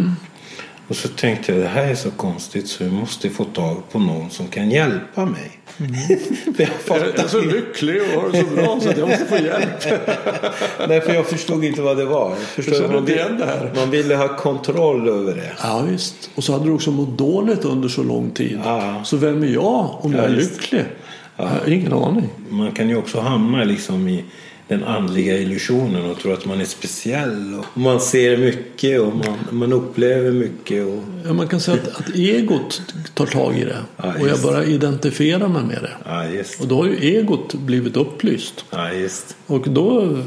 [0.89, 3.99] Och så tänkte jag det här är så konstigt så jag måste få tag på
[3.99, 5.51] någon som kan hjälpa mig.
[6.57, 9.37] För jag fattade så lycklig och har det så bra så att jag måste få
[9.37, 9.85] hjälp.
[10.89, 12.35] Nej, för jag förstod inte vad det var.
[12.35, 13.73] Förstår Jag man, vill- igen det här.
[13.77, 15.53] man ville ha kontroll över det.
[15.63, 16.31] Ja visst.
[16.35, 18.61] Och så hade du också mått dåligt under så lång tid.
[18.65, 19.01] Ja.
[19.05, 20.85] Så vem är jag om jag är lycklig?
[21.37, 22.29] Jag har ingen aning.
[22.49, 24.25] Man kan ju också hamna liksom i
[24.69, 27.55] den andliga illusionen och tro att man är speciell.
[27.59, 30.87] Och man ser mycket och man, man upplever mycket.
[30.87, 32.83] Och, Ja, man kan säga att, att egot
[33.15, 33.77] tar tag i det.
[33.97, 34.43] Ja, och jag just.
[34.43, 35.93] börjar identifiera mig med det.
[36.05, 36.43] ja.
[36.61, 38.65] Och då har ju egot blivit upplyst.
[38.71, 38.89] Ja.
[39.47, 40.19] Och då,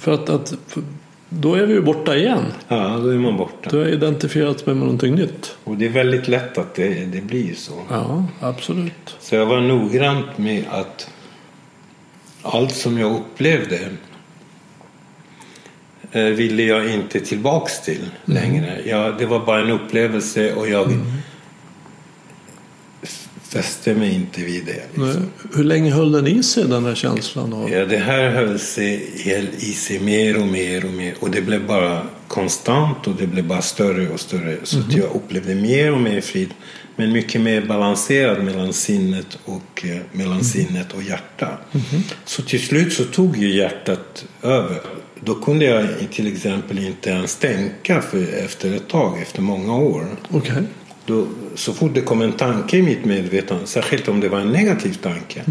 [0.00, 0.82] för att, att, för,
[1.28, 2.44] då är vi ju borta igen.
[2.68, 3.70] Ja, då är man borta.
[3.70, 5.56] Då har jag identifierat med någonting nytt.
[5.64, 7.72] Och det är väldigt lätt att det, det blir så.
[7.90, 9.16] Ja, absolut.
[9.20, 11.10] Så jag var noggrant med att
[12.46, 13.78] allt som jag upplevde
[16.12, 18.80] eh, ville jag inte tillbaks till längre.
[18.86, 20.92] Jag, det var bara en upplevelse och jag
[23.02, 24.72] f- fäste mig inte vid det.
[25.02, 25.30] Liksom.
[25.54, 27.52] Hur länge höll den i sig den där känslan?
[27.52, 29.10] Av, Ja, det här höll sig
[29.58, 33.44] i sig mer och mer och mer och det blev bara konstant och det blev
[33.46, 34.56] bara större och större.
[34.62, 36.54] Så att jag upplevde mer och mer frid
[36.96, 41.58] men mycket mer balanserad mellan sinnet och, eh, mellan sinnet och hjärta.
[42.24, 44.80] Så till slut så tog ju hjärtat över.
[45.20, 50.06] Då kunde jag till exempel inte ens tänka för efter ett tag, efter många år.
[50.30, 50.62] Okej.
[51.06, 54.48] Då, så fort det kom en tanke i mitt medvetande, särskilt om det var en
[54.52, 55.42] negativ tanke,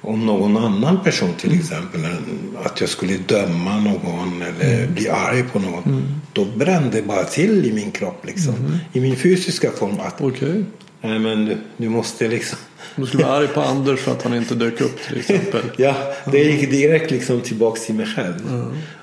[0.00, 5.42] om någon annan person till exempel, en- att jag skulle döma någon eller bli arg
[5.52, 8.54] på någon, då brände det bara till i min kropp, liksom.
[8.92, 10.00] i min fysiska form.
[10.00, 10.64] Att, Okej.
[11.00, 12.58] Nej men du, du måste liksom...
[12.96, 15.60] Du skulle vara arg på Anders för att han inte dök upp till exempel.
[15.76, 15.94] Ja,
[16.32, 18.34] det gick direkt liksom tillbaks till mig själv.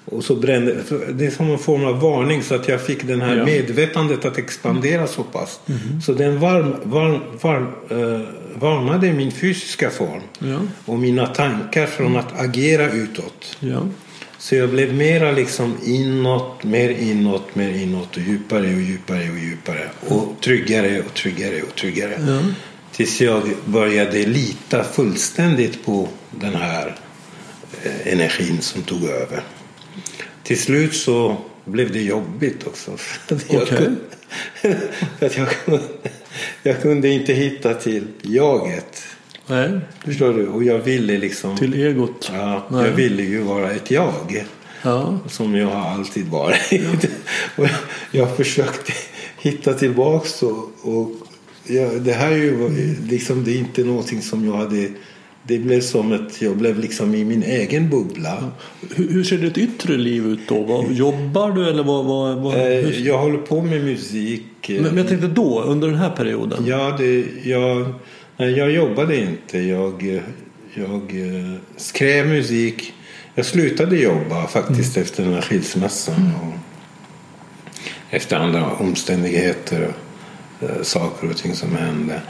[0.05, 0.75] Och så brände,
[1.13, 3.45] det är som en form av varning så att jag fick den här Ja.
[3.45, 5.59] medvetandet att expandera så pass.
[6.05, 8.21] Så den varm, varm, varm, eh,
[8.55, 10.59] varmade min fysiska form Ja.
[10.85, 13.57] och mina tankar från att agera utåt.
[13.59, 13.81] Ja.
[14.43, 19.37] Så jag blev mera liksom inåt, mer inåt, mer inåt och djupare och djupare och
[19.37, 19.89] djupare.
[20.07, 22.17] Och tryggare och tryggare och tryggare.
[22.27, 22.39] Ja.
[22.91, 26.95] Tills jag började lita fullständigt på den här
[27.83, 29.43] eh, energin som tog över.
[30.43, 32.97] Till slut så blev det jobbigt också.
[33.27, 33.95] För att jag, kunde,
[35.19, 35.83] för att jag, kunde,
[36.63, 39.03] jag kunde inte hitta till jaget.
[39.47, 40.47] Nej, Förstår du?
[40.47, 41.57] Och jag ville liksom...
[41.57, 42.31] till egot.
[42.33, 42.85] Ja, Nej.
[42.85, 44.45] jag ville ju vara ett jag.
[44.83, 45.19] Ja.
[45.27, 46.71] Som jag har alltid varit.
[47.55, 47.67] och
[48.11, 48.93] jag, försökte
[49.41, 51.11] hitta tillbaks och, och
[51.67, 52.69] ja, det här är ju
[53.09, 54.89] liksom, det är inte någonting som jag hade
[55.47, 58.51] det blev som att jag blev liksom i min egen bubbla.
[58.95, 60.63] Hur, hur ser ditt yttre liv ut då?
[60.63, 62.05] Vad, jobbar du eller vad?
[62.05, 64.69] vad, vad Eh, hur, Jag håller på med musik.
[64.69, 66.65] eh, men, men jag tänkte då, under den här perioden.
[66.65, 67.93] Ja, det, jag,
[68.43, 69.59] nej, jag jobbade inte.
[69.59, 70.21] Jag,
[70.73, 72.93] jag eh, skrev musik.
[73.35, 75.03] Jag slutade jobba faktiskt Mm.
[75.05, 76.31] efter den här skilsmässan.
[76.41, 76.53] Och
[78.09, 79.93] efter andra omständigheter
[80.59, 82.21] och eh, saker och ting som hände.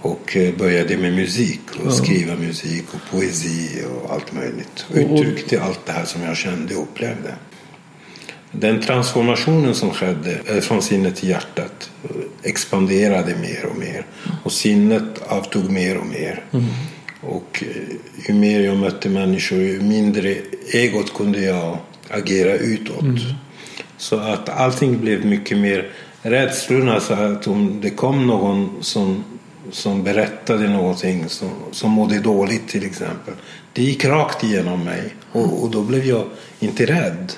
[0.00, 4.86] Och eh, började med musik och skriva musik och poesi och allt möjligt.
[4.90, 7.34] Och uttryckte allt det här som jag kände och upplevde.
[8.52, 12.10] Den transformationen som skedde eh, från sinnet till hjärtat eh,
[12.42, 14.06] expanderade mer och mer.
[14.48, 16.44] Och sinnet avtog mer och mer.
[17.20, 20.36] Och eh, ju mer jag mötte människor, ju mindre
[20.72, 23.04] egot kunde jag agera utåt.
[23.96, 25.88] Så att allting blev mycket mer
[26.22, 27.00] rädslorna.
[27.00, 29.24] Så att om det kom någon som,
[29.70, 33.34] som berättade någonting som, som mådde dåligt till exempel.
[33.72, 35.14] Det gick rakt igenom mig.
[35.32, 36.24] Och, och då blev jag
[36.60, 37.32] inte rädd.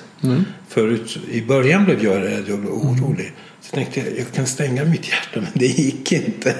[0.67, 3.31] Förut, I början blev jag rädd och orolig.
[3.71, 6.55] Så tänkte jag jag kan stänga mitt hjärta men det gick inte.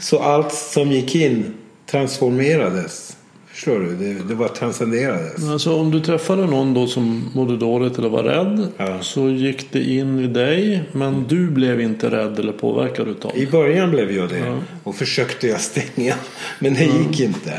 [0.00, 1.54] Så allt som gick in
[1.90, 3.16] transformerades.
[3.46, 3.96] Förstår du?
[3.96, 5.48] Det, det bara transcenderades.
[5.48, 8.98] Alltså om du träffade någon då som mådde dåligt eller var rädd Ja.
[9.02, 13.44] så gick det in i dig men du blev inte rädd eller påverkad utav I
[13.44, 13.50] det.
[13.50, 16.14] början blev jag det och försökte jag stänga.
[16.58, 17.52] Men det gick inte.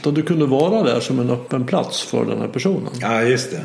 [0.00, 2.92] Utan du kunde vara där som en öppen plats för den här personen.
[3.00, 3.62] Ja, just det.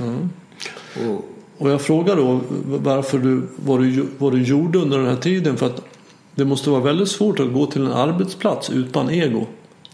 [1.09, 1.25] Och,
[1.63, 5.57] Och jag frågar då varför du, vad, du, vad du gjorde under den här tiden.
[5.57, 5.81] För att
[6.35, 9.45] det måste vara väldigt svårt att gå till en arbetsplats utan ego.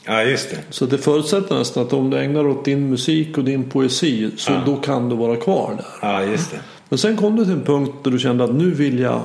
[0.06, 0.58] ja, just det.
[0.70, 4.52] Så det förutsätter nästan att om du ägnar åt din musik och din poesi så
[4.66, 5.86] då kan du vara kvar där.
[6.10, 6.60] Ja, just det.
[6.90, 9.22] Men sen kom du till en punkt där du kände att nu vill jag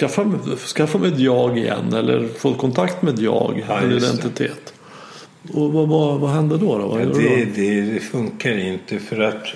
[0.00, 0.32] skaffa,
[0.76, 4.74] skaffa mig ett jag igen eller få kontakt med ett jag, Ja, en identitet.
[5.52, 6.78] Och vad, vad, vad hände då?
[6.78, 6.88] då?
[6.88, 7.92] Vad Ja, det, då?
[7.92, 9.46] det funkar inte för att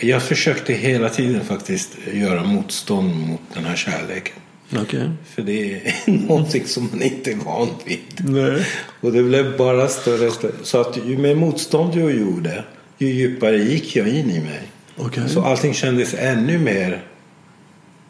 [0.00, 4.34] jag försökte hela tiden faktiskt göra motstånd mot den här kärleken.
[4.76, 5.10] Okej.
[5.34, 5.92] För det är
[6.28, 7.98] någonting som man inte är van vid.
[8.18, 8.66] Nej.
[9.00, 10.52] Och det blev bara större och större.
[10.62, 12.64] Så att ju mer motstånd jag gjorde,
[12.98, 14.60] ju djupare gick jag in i mig.
[14.96, 15.28] Okej.
[15.28, 17.04] Så allting kändes ännu mer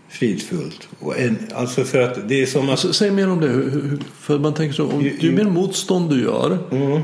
[0.09, 0.88] fridfullt.
[0.99, 2.71] Och en, alltså för att det är som att...
[2.71, 3.47] Alltså, säg mer om det.
[3.49, 6.59] Hur- hur- För man tänker så, om, Ju- ju ju- mer motstånd du gör,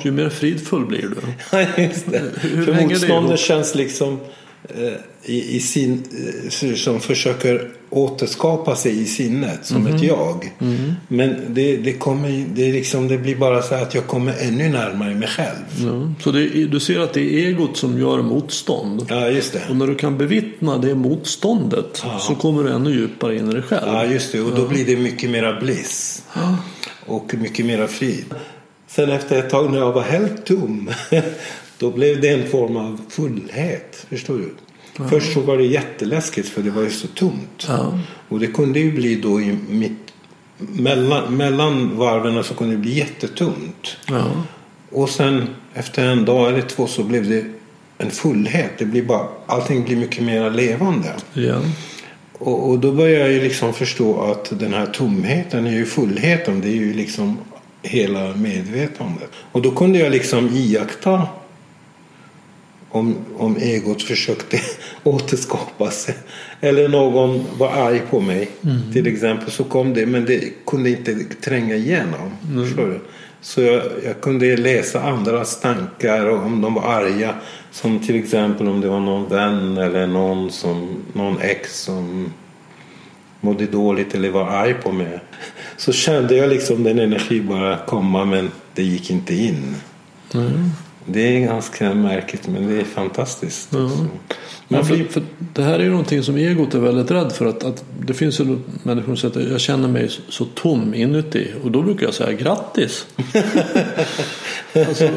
[0.05, 1.17] ju mer fridfull blir du.
[1.53, 2.23] Ja, just det.
[2.41, 4.19] Hur för motståndet känns liksom
[5.25, 6.03] i, i sin,
[6.63, 9.95] eh, som försöker återskapa sig i sinnet som Mhm.
[9.97, 10.53] ett jag.
[10.61, 10.93] Mm.
[11.09, 15.15] Men det, det, kommer, det, liksom, det blir bara så att jag kommer ännu närmare
[15.15, 15.57] mig själv.
[15.85, 16.13] Ja.
[16.23, 19.07] Så det, du ser att det är egot som gör motstånd.
[19.09, 19.63] Ja, just det.
[19.71, 23.63] Och när du kan bevittna det motståndet så kommer du ännu djupare in i dig
[23.63, 23.87] själv.
[23.87, 24.41] Ja, just det.
[24.41, 26.23] Och då blir det mycket mera bliss.
[27.07, 28.25] Och mycket mera frid.
[28.89, 30.91] Sen efter ett tag när jag var helt tom.
[31.79, 34.07] Då blev det en form av fullhet.
[34.09, 34.55] Förstår du?
[35.09, 37.67] Först så var det jätteläskigt för det var ju så tomt.
[37.69, 37.99] Ja.
[38.29, 39.93] Och det kunde ju bli då i mitt...
[40.59, 43.97] Mellan, mellan varven så kunde det bli jättetomt.
[44.09, 44.31] Ja.
[44.91, 47.45] Och sen efter en dag eller två så blev det
[47.99, 48.71] en fullhet.
[48.79, 51.12] Det blir bara, allting blir mycket mer levande.
[52.33, 56.61] Och, och då börjar jag ju liksom förstå att den här tomheten är ju fullheten.
[56.61, 57.39] Det är ju liksom
[57.83, 59.31] hela medvetandet.
[59.53, 61.29] Och då kunde jag liksom iaktta
[62.97, 64.61] om, om egot försökte
[65.03, 66.15] återskapa sig.
[66.61, 68.51] Eller någon var arg på mig
[68.93, 69.51] till exempel.
[69.51, 72.31] Så kom det men det kunde inte tränga igenom.
[72.77, 73.01] Du?
[73.41, 77.35] Så jag, jag kunde läsa andras tankar och om de var arga.
[77.71, 82.33] Som till exempel om det var någon vän eller någon, som, någon ex som
[83.41, 85.21] mådde dåligt eller var arg på mig.
[85.77, 89.75] Så kände jag liksom den energi bara komma men det gick inte in.
[90.35, 90.71] Mm.
[91.07, 93.69] Det är ganska märkligt men det är fantastiskt.
[93.73, 93.85] Ja.
[93.85, 94.07] också.
[94.69, 97.47] Men för, för det här är ju någonting som egot är väldigt rädd för.
[97.47, 101.53] Att, att det finns ju människor som säger att jag känner mig så, tom inuti.
[101.64, 103.07] Och då brukar jag säga grattis.
[104.75, 105.09] alltså,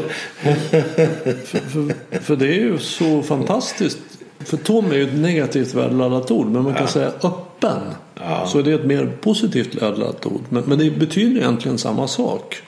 [0.41, 3.99] för, för, för det är ju så fantastiskt.
[4.39, 6.47] För tom är ju ett negativt värdeladdat ord.
[6.47, 7.81] Men man kan säga öppen.
[8.15, 8.45] Ja.
[8.47, 10.41] Så är det ett mer positivt värdeladdat ord.
[10.49, 12.61] Men, men det betyder egentligen samma sak.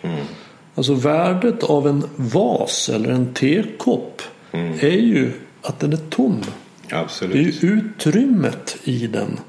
[0.76, 4.22] Alltså värdet av en vas eller en tekopp
[4.80, 5.32] är ju
[5.62, 6.42] att den är tom.
[6.88, 7.36] Det är absolut.
[7.64, 9.40] ju utrymmet i den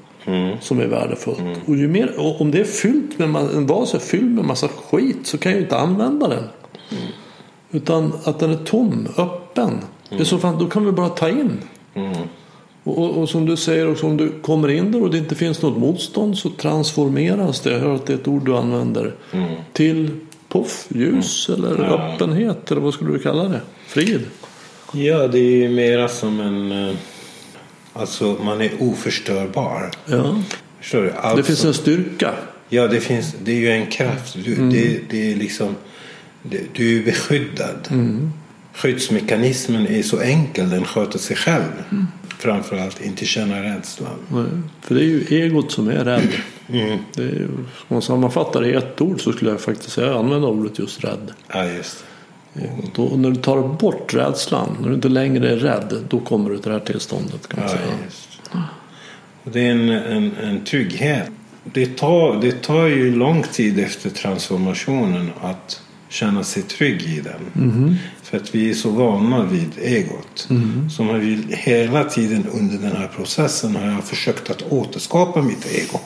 [0.61, 1.39] som är värdefullt.
[1.65, 4.67] Och ju mer, och om det är fyllt med en vas är fylld med massa
[4.67, 6.43] skit så kan jag ju inte använda den.
[7.71, 9.71] Utan att den är tom, öppen.
[10.09, 11.57] Det är så fan, då kan vi bara ta in.
[12.83, 15.35] Och, och, och som du säger, och om du kommer in där och det inte
[15.35, 17.71] finns något motstånd så transformeras det.
[17.71, 19.15] Jag hör att det är ett ord du använder.
[19.73, 20.09] Till
[20.53, 23.61] poff, ljus eller öppenhet eller vad skulle du kalla det?
[23.87, 24.21] Frid.
[24.93, 26.87] Ja, det är ju mera som en...
[26.89, 26.95] eh,
[27.95, 29.91] Alltså man är oförstörbar.
[30.05, 30.41] Ja.
[30.79, 31.11] Förstår du?
[31.11, 32.31] Allt Det finns en styrka.
[32.69, 33.35] Ja, det finns.
[33.43, 34.37] Det är ju en kraft.
[34.45, 34.69] Du, Mm.
[34.73, 35.75] det, det är liksom...
[36.43, 37.87] du, du är beskyddad.
[38.75, 41.71] Skyddsmekanismen är så enkel, den sköter sig själv.
[42.39, 44.07] Framförallt inte känna rädsla.
[44.31, 44.45] Nej,
[44.81, 46.27] För det är ju egot som är rädd.
[46.67, 50.47] Det är om man sammanfattar det i ett ord så skulle jag faktiskt säga använda
[50.47, 51.31] ordet just rädd.
[51.53, 52.05] Ja, just.
[52.55, 52.99] Egot.
[52.99, 56.57] Och när du tar bort rädslan, när du inte längre är rädd, då kommer du
[56.57, 58.63] till det här tillståndet kan man Ja, säga.
[59.43, 61.29] det är en, en, en trygghet.
[61.63, 67.97] Det tar, det tar ju lång tid efter transformationen att känna sig trygg i den.
[68.33, 70.47] För att vi är så vana vid egot.
[70.95, 75.67] Så man vill, hela tiden under den här processen har jag försökt att återskapa mitt
[75.75, 75.99] ego.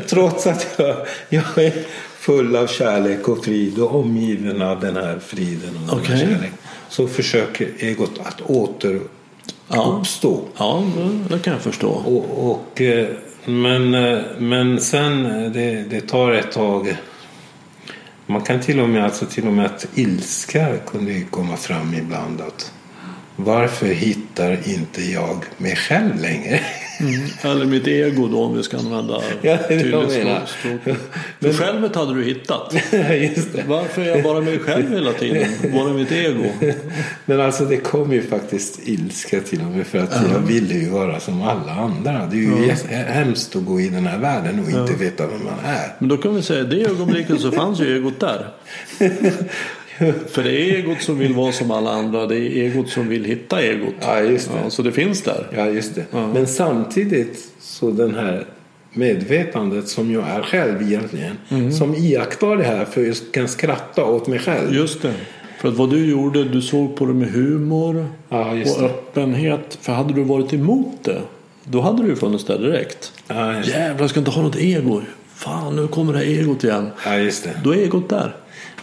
[0.08, 0.96] Trots att jag,
[1.28, 1.72] jag är
[2.18, 6.50] full av kärlek och frid och omgiven av den här friden och här kärleken.
[6.88, 10.40] Så försöker egot att återuppstå.
[10.58, 11.88] Ja, det- det kan jag förstå.
[11.88, 13.08] Och, och, eh,
[13.44, 16.96] men, eh, men sen eh, det, det tar ett tag.
[18.26, 21.94] Man kan till och med, alltså till och med att ilska kunde ju komma fram
[21.94, 22.40] ibland.
[22.40, 22.72] Att
[23.36, 26.60] varför hittar inte jag mig själv längre?
[27.42, 30.96] Eller mitt ego då om vi ska använda Ja, tydligt språk.
[31.40, 32.74] För självet hade du hittat.
[33.66, 35.48] Varför är jag bara mig själv hela tiden?
[35.72, 36.44] Var är mitt ego?
[37.24, 40.90] Men alltså det kom ju faktiskt ilska till och med för att jag ville ju
[40.90, 42.26] vara som alla andra.
[42.26, 42.96] Det är ju ja.
[42.96, 45.96] hemskt att gå i den här världen och inte veta vem man är.
[45.98, 48.50] Men då kan vi säga i det ögonblicket så fanns ju egot där.
[50.28, 52.26] För det är egot som vill vara som alla andra.
[52.26, 53.94] Det är egot som vill hitta egot.
[54.00, 54.58] Ja, just det.
[54.64, 55.46] Ja, så det finns där.
[55.56, 56.04] Ja, just det.
[56.10, 56.26] Ja.
[56.34, 58.46] Men samtidigt så den här
[58.92, 61.72] medvetandet som jag är själv egentligen.
[61.72, 64.74] Som iakttar det här för jag kan skratta åt mig själv.
[64.74, 65.14] Just det.
[65.60, 68.84] För att vad du gjorde, du såg på det med humor Ja, och det.
[68.84, 69.78] öppenhet.
[69.80, 71.20] För hade du varit emot det,
[71.64, 73.12] då hade du ju funnits där direkt.
[73.28, 73.54] Ja.
[73.64, 75.00] Jävlar, jag ska inte ha något ego.
[75.34, 76.90] Fan, nu kommer det här egot igen.
[77.06, 77.50] Ja, just det.
[77.64, 78.36] Då är egot där.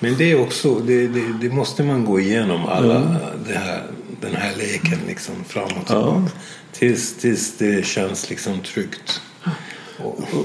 [0.03, 3.83] Men det är också, det, det, det måste man gå igenom alla det här,
[4.21, 6.31] den här leken liksom fram och tillbaka.
[6.71, 9.21] Tills, tills det känns liksom tryggt.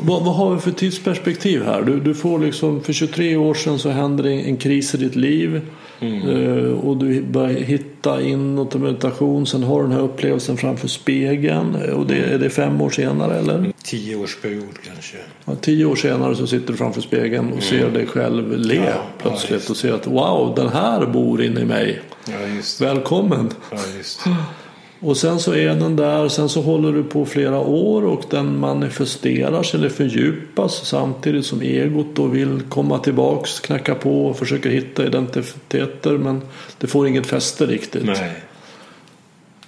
[0.03, 1.83] Vad, vad har vi för tidsperspektiv här?
[1.83, 5.17] Du, du får liksom, för 23 år sedan så händer det en kris i ditt
[5.17, 5.61] liv.
[6.01, 9.47] Eh, och du börjar hitta inåt i meditation.
[9.47, 11.75] Sen har du den här upplevelsen framför spegeln.
[11.75, 13.55] Eh, Och det, är det fem år senare eller?
[13.55, 15.17] en tioårsperiod kanske.
[15.45, 18.83] Ja, tio år senare så sitter du framför spegeln och ser dig själv le Ja,
[18.85, 19.51] ja, plötsligt.
[19.51, 19.71] just.
[19.71, 22.01] och ser att wow, den här bor inne i mig.
[22.29, 22.33] Ja.
[22.81, 23.51] Välkommen!
[25.01, 28.59] Och sen så är den där, sen så håller du på flera år och den
[28.59, 34.71] manifesterar sig eller fördjupas samtidigt som egot då vill komma tillbaks, knacka på och försöker
[34.71, 36.43] hitta identiteter men
[36.79, 38.05] det får inget fäste riktigt.
[38.07, 38.43] Nej.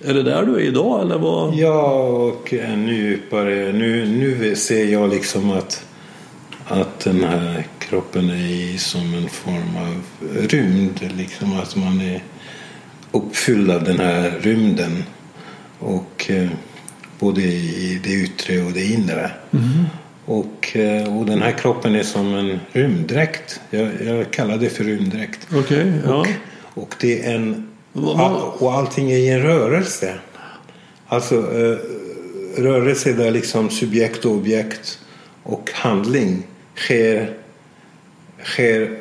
[0.05, 1.55] Är det där du är idag eller vad?
[1.55, 3.73] Ja, och ännu djupare.
[3.73, 5.85] Nu, nu ser jag liksom att,
[6.67, 10.03] att den här kroppen är i som en form av
[10.49, 11.01] rymd.
[11.17, 12.23] Liksom att man är
[13.13, 15.05] uppfylld av den här rymden.
[15.79, 16.49] Och eh,
[17.19, 19.31] både i det yttre och det inre.
[20.25, 23.61] Och, eh, och den här kroppen är som en rymddräkt.
[23.71, 25.47] Jag, jag kallar det för rymddräkt.
[25.55, 26.27] Okej, ja.
[26.75, 27.69] Och det är en...
[27.95, 30.15] All, och allting är i en rörelse.
[31.07, 31.79] Alltså eh,
[32.63, 34.99] rörelse där liksom subjekt och objekt
[35.43, 36.43] och handling
[36.77, 37.35] sker,
[38.45, 38.99] sker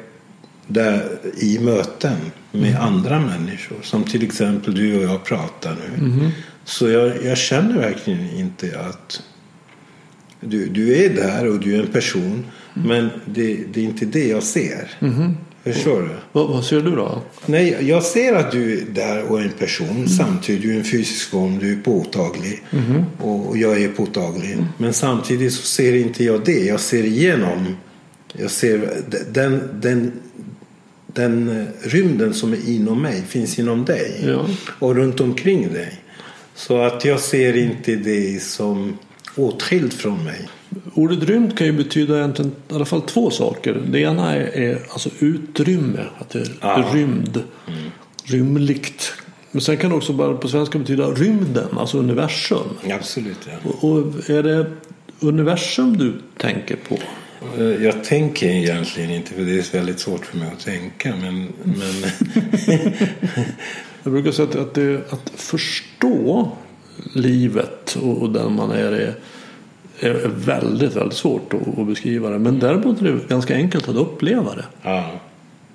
[0.67, 2.17] där i möten
[2.51, 3.77] med andra människor.
[3.81, 6.31] Som till exempel du och jag pratar nu.
[6.67, 9.21] Så jag, jag känner verkligen inte att
[10.39, 12.45] du, du är där och du är en person.
[12.73, 14.91] Men det, det är inte det jag ser.
[15.63, 16.09] Förstår du?
[16.31, 17.21] Vad, vad ser du då?
[17.45, 20.09] Nej, jag ser att du är där och är en person.
[20.09, 22.63] Samtidigt du är en fysisk form, du är påtaglig.
[23.19, 24.57] Och jag är påtaglig.
[24.77, 26.65] Men samtidigt så ser inte jag det.
[26.65, 27.75] Jag ser igenom.
[28.33, 30.11] Jag ser den, den,
[31.07, 34.23] den rymden som är inom mig finns inom dig.
[34.25, 34.45] Ja.
[34.79, 35.99] Och runt omkring dig.
[36.57, 38.97] Så att jag ser inte det som
[39.35, 40.49] åtskilt från mig.
[40.93, 43.81] Ordet rymd kan ju betyda egentligen i alla fall två saker.
[43.91, 47.43] Det ena är, är alltså utrymme, att det är rymd,
[48.23, 49.13] rymligt.
[49.51, 52.67] Men sen kan det också bara på svenska betyda rymden, alltså universum.
[52.91, 53.69] Absolut, ja.
[53.71, 54.71] Och, och är det
[55.19, 56.97] universum du tänker på?
[57.57, 61.15] Eh, Jag tänker egentligen inte, för det är väldigt svårt för mig att tänka.
[61.15, 62.11] Men, men
[64.07, 66.51] Jag brukar säga att, att, det, att förstå
[67.13, 69.15] livet och, och den man är, är
[69.99, 72.39] är väldigt, väldigt svårt att, att beskriva det.
[72.39, 74.65] Men däremot är det ganska enkelt att uppleva det.
[74.83, 75.11] ja,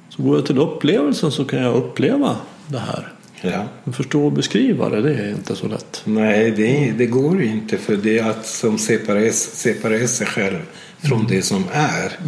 [0.09, 3.12] Så går jag till upplevelsen så kan jag uppleva det här.
[3.43, 3.68] Ja.
[3.84, 6.03] Men förstå och beskriva det, det är inte så lätt.
[6.05, 10.59] Nej, det, det går inte för det är att som separera, separera sig själv
[10.99, 12.18] från det som är.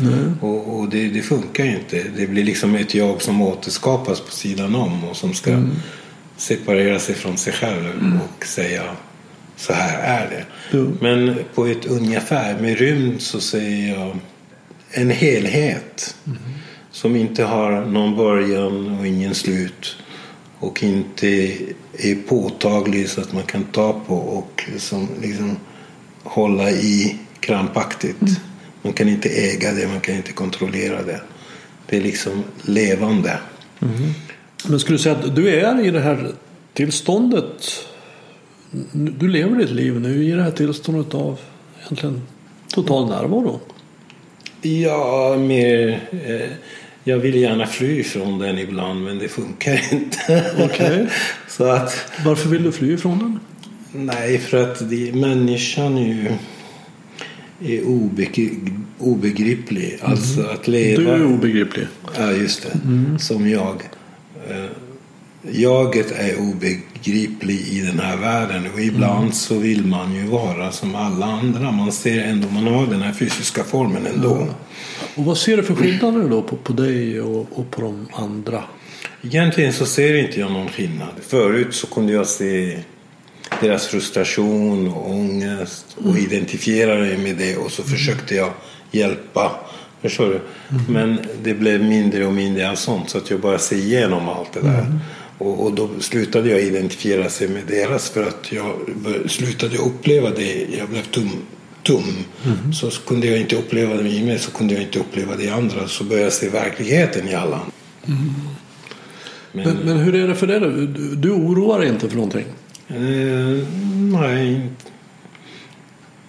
[0.41, 2.05] Och, och det, det, funkar inte.
[2.17, 5.71] Det blir liksom ett jag som återskapas på sidan om och som ska mm.
[6.37, 8.19] separera sig från sig själv mm.
[8.21, 8.83] och säga
[9.57, 10.77] så här är det.
[10.77, 10.99] Mm.
[11.01, 14.17] Men på ett ungefär, med rymd så säger jag
[14.91, 16.17] en helhet
[16.91, 19.97] som inte har någon början och ingen slut
[20.67, 21.27] och inte
[21.99, 25.57] är påtaglig så att man kan ta på och som liksom
[26.23, 28.23] hålla i krampaktigt.
[28.23, 28.35] Mm.
[28.83, 31.21] Man kan inte äga det, man kan inte kontrollera det.
[31.87, 33.39] Det är liksom levande.
[33.83, 34.13] Mm.
[34.69, 36.33] Men skulle du säga att du är i det här
[36.73, 37.87] tillståndet
[38.93, 41.41] du lever ditt liv nu i det här tillståndet av
[41.81, 42.23] egentligen
[42.75, 43.61] total närvaro?
[44.63, 46.01] Ja, mer...
[46.11, 46.51] Eh,
[47.05, 50.53] jag vill gärna fly ifrån den ibland men det funkar inte.
[50.65, 51.07] Okay.
[51.49, 53.41] Så att, Varför vill du fly ifrån den?
[54.07, 56.33] Nej, för att det, människan ju
[57.61, 57.83] är
[58.99, 59.99] obegriplig.
[60.03, 60.53] Alltså mm.
[60.53, 61.03] att leva...
[61.03, 61.87] Du är obegriplig.
[62.19, 62.79] Ja, just det.
[62.85, 63.19] Mm.
[63.19, 63.83] Som jag.
[65.53, 69.33] Jaget är obegriplig i den här världen och ibland mm.
[69.33, 71.73] så vill man ju vara som alla andra.
[71.73, 74.47] Man ser ändå, man har den här fysiska formen ändå.
[74.49, 74.55] Ja.
[75.15, 78.63] Och vad ser du för skillnader då på, på dig och, och på de andra?
[79.23, 81.13] Egentligen så ser inte jag någon skillnad.
[81.21, 82.79] Förut så kunde jag se
[83.61, 86.17] deras frustration och ångest och mm.
[86.17, 87.93] identifiera mig med det och så mm.
[87.93, 88.53] försökte jag
[88.91, 89.53] hjälpa.
[90.03, 90.41] Förstår du?
[90.69, 90.85] Mm.
[90.89, 94.53] Men det blev mindre och mindre av sånt så att jag bara ser igenom allt
[94.53, 94.81] det där.
[94.81, 94.99] Mm.
[95.39, 98.75] Och, och, då slutade jag identifiera sig med deras för att jag
[99.27, 100.67] slutade uppleva det.
[100.79, 101.31] Jag blev tum.
[101.83, 102.05] tum.
[102.45, 102.73] Mm.
[102.73, 105.51] Så kunde jag inte uppleva det i mig så kunde jag inte uppleva det i
[105.51, 105.89] andra.
[105.89, 107.61] Så började jag se verkligheten i alla.
[108.07, 108.35] Mm.
[109.53, 110.69] Men, men, men, hur är det för dig då?
[110.69, 112.47] Du, du oroar dig inte för någonting?
[112.89, 113.67] Eh,
[114.21, 114.61] nej.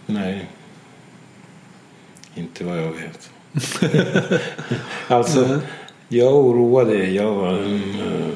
[0.06, 0.50] Nej.
[2.36, 3.30] Inte vad jag vet.
[5.08, 5.62] alltså,
[6.08, 7.10] jag oroade.
[7.10, 8.28] Jag var en, uh,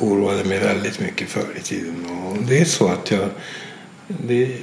[0.00, 2.06] oroade mig väldigt mycket förr i tiden.
[2.06, 3.28] Och det är så att jag
[4.18, 4.56] det,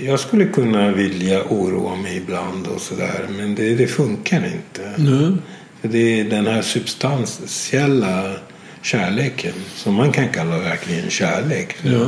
[0.00, 4.84] jag skulle kunna vilja oroa mig ibland och sådär men det, det funkar inte.
[4.98, 5.38] Mm.
[5.80, 8.36] För det är den här substantiella
[8.82, 11.76] kärleken som man kan kalla verkligen kärlek.
[11.82, 12.06] Ja.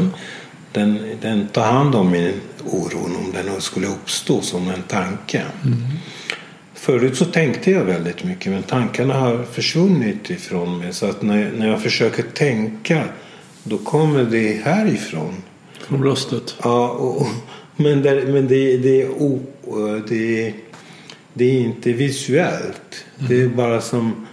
[0.72, 2.32] Den, den tar hand om min
[2.64, 5.42] oro om den skulle uppstå som en tanke.
[5.64, 5.76] Mm.
[6.86, 10.92] Förut så tänkte jag väldigt mycket men tankarna har försvunnit ifrån mig.
[10.92, 13.04] Så att när, när jag försöker tänka
[13.64, 15.34] då kommer det härifrån.
[15.80, 16.56] Från bröstet?
[16.62, 17.26] Ja, och,
[17.76, 19.40] men, det, men det, det, är o,
[20.08, 20.54] det,
[21.34, 23.04] det är inte visuellt.
[23.18, 23.28] Mm.
[23.28, 24.26] Det är bara som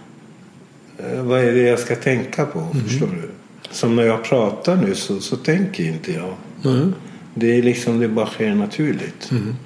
[0.98, 2.58] Eh, vad är det jag ska tänka på?
[2.58, 2.84] Mm.
[2.84, 3.30] Förstår du?
[3.70, 6.34] Som när jag pratar nu så, så tänker inte jag.
[6.64, 6.94] Mm.
[7.34, 9.30] Det är liksom, det bara sker naturligt.
[9.30, 9.56] Mm.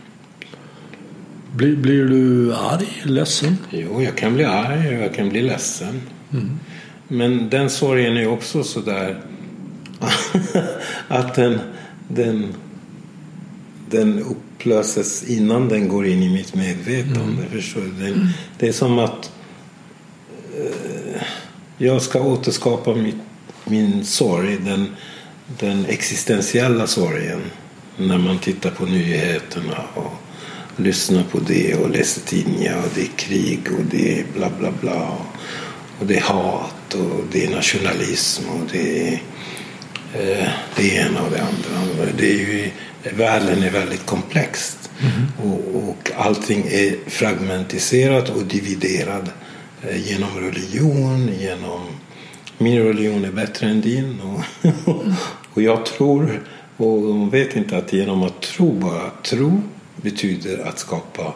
[1.53, 3.57] Blir, blir du arg, ledsen?
[3.71, 6.01] Jo, jag kan bli arg och jag kan bli ledsen.
[6.33, 6.59] Mm.
[7.09, 9.23] Men den sorgen är också sådär
[11.09, 11.59] att den,
[12.09, 12.55] den,
[13.91, 17.43] den upplöses innan den går in i mitt medvetande.
[17.43, 17.51] Mm.
[17.51, 18.05] Förstår du?
[18.05, 18.29] Den,
[18.59, 19.33] det är som att
[21.79, 23.17] jag ska återskapa mitt,
[23.65, 24.97] min sorg, den,
[25.59, 27.41] den existentiella sorgen.
[27.97, 30.13] När man tittar på nyheterna och
[30.79, 34.73] lyssnar på det och läser tidningar och det är krig och det är bla bla
[34.81, 35.09] bla.
[36.01, 39.13] Och det är hat och det är nationalism och det är
[40.15, 42.13] eh, det ena och det andra.
[42.19, 42.71] Det är ju,
[43.17, 44.91] världen är väldigt komplext.
[45.01, 45.53] Mm.
[45.53, 49.25] Och, och allting är fragmentiserat och dividerat
[49.83, 51.81] Eh, genom religion, genom
[52.59, 54.21] min religion är bättre än din.
[54.21, 54.43] Och,
[55.55, 56.43] och jag tror,
[56.77, 59.63] och de vet inte att genom att tro bara, tro
[60.03, 61.35] betyder att skapa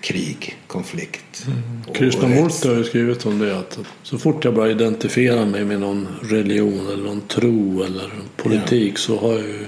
[0.00, 1.46] krig, konflikt.
[1.46, 1.94] Mm.
[1.94, 6.08] Krishnamurti har ju skrivit om det att så fort jag börjar identifiera mig med någon
[6.22, 8.98] religion eller någon tro eller politik ja.
[8.98, 9.66] så har jag ju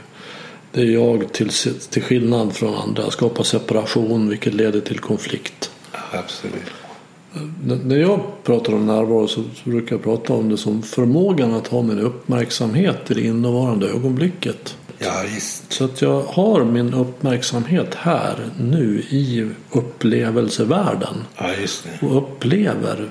[0.72, 1.51] det är jag till,
[1.91, 5.70] till skillnad från andra skapar separation vilket leder till konflikt.
[6.12, 6.62] Absolut.
[7.84, 11.82] När jag pratar om närvaro så brukar jag prata om det som förmågan att ha
[11.82, 14.76] min uppmärksamhet i det innevarande ögonblicket.
[15.03, 15.72] Ja, just.
[15.72, 21.14] Så att jag har min uppmärksamhet här nu i upplevelsevärlden.
[21.36, 22.07] Ja, just det.
[22.07, 23.11] Och upplever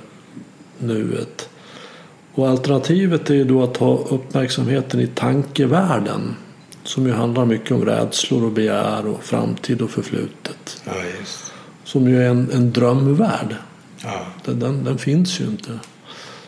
[0.77, 1.49] nuet.
[2.33, 6.35] Och alternativet är då att ha uppmärksamheten i tankevärlden.
[6.83, 10.81] Som ju handlar mycket om rädslor och begär och framtid och förflutet.
[10.85, 11.53] Ja, just.
[11.83, 13.55] Som ju är en, en drömvärld.
[14.03, 14.25] Ja.
[14.45, 15.79] Den, den, den, finns ju inte.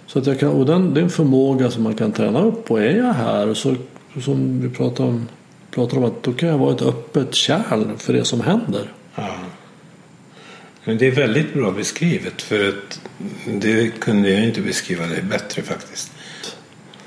[0.08, 2.72] Så att jag kan, och den, det är en förmåga som man kan träna upp.
[2.72, 3.76] Och är jag här så
[4.20, 5.28] som vi pratar om,
[5.72, 8.92] pratar om att då kan jag vara ett öppet kärl för det som händer.
[9.16, 9.36] Ja.
[10.84, 13.02] Men det är väldigt bra beskrivet för att
[13.46, 16.12] det kunde jag inte beskriva det bättre faktiskt.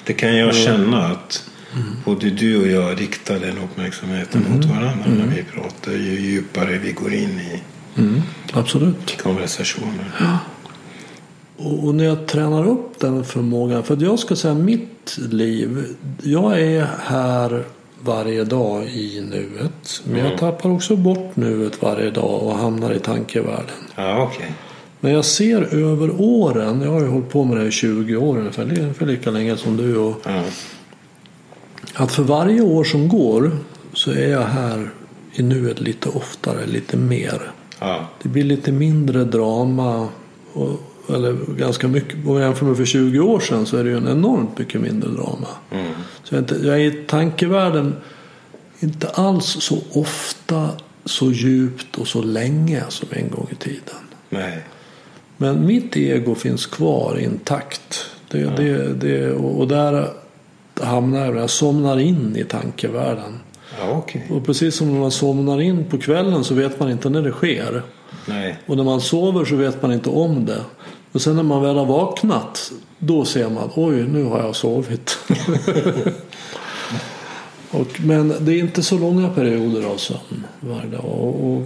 [0.05, 1.87] Det kan jag känna att mm.
[2.05, 4.57] både du och jag riktar den uppmärksamheten mm.
[4.57, 5.19] mot varandra mm.
[5.19, 7.63] när vi pratar ju djupare vi går in i
[8.01, 8.23] mm.
[8.53, 9.23] Absolut.
[9.23, 10.13] konversationer.
[10.21, 10.39] Ja.
[11.57, 15.85] Och, och när jag tränar upp den förmågan, för jag ska säga mitt liv,
[16.23, 17.65] jag är här
[18.01, 20.03] varje dag i nuet.
[20.05, 23.77] Men jag tappar också bort nuet varje dag och hamnar i tankevärlden.
[23.97, 24.47] Ja, okay.
[25.01, 28.17] Men jag ser över åren, jag har ju hållit på med det här i 20
[28.17, 29.97] år ungefär, ungefär lika länge som du.
[29.97, 30.43] Och Ja.
[31.95, 33.51] Att för varje år som går
[33.93, 34.91] så är jag här
[35.33, 37.51] i nuet lite oftare, lite mer.
[37.81, 38.09] Ja.
[38.23, 40.09] Det blir lite mindre drama.
[40.53, 42.27] Och, eller ganska mycket.
[42.27, 44.81] Om jag jämför med för 20 år sedan så är det ju en enormt mycket
[44.81, 45.49] mindre drama.
[45.71, 45.93] Mm.
[46.23, 47.95] Så jag är, inte, jag är i tankevärlden
[48.81, 50.69] inte alls så ofta,
[51.05, 53.97] så djupt och så länge som en gång i tiden.
[54.31, 54.65] Nej.
[55.37, 58.07] Men mitt ego finns kvar intakt.
[58.31, 60.09] Det, det, det, och och där
[60.81, 63.41] hamnar jag, jag somnar in i tankevärlden.
[63.81, 64.27] Ja, okej.
[64.31, 67.31] Och precis som när man somnar in på kvällen så vet man inte när det
[67.31, 67.83] sker.
[68.29, 68.59] Nej.
[68.67, 70.61] Och när man sover så vet man inte om det.
[71.13, 75.19] Och sen när man väl har vaknat då ser man oj nu har jag sovit.
[77.71, 81.05] och, men det är inte så långa perioder av sömn varje dag.
[81.05, 81.63] Och, och,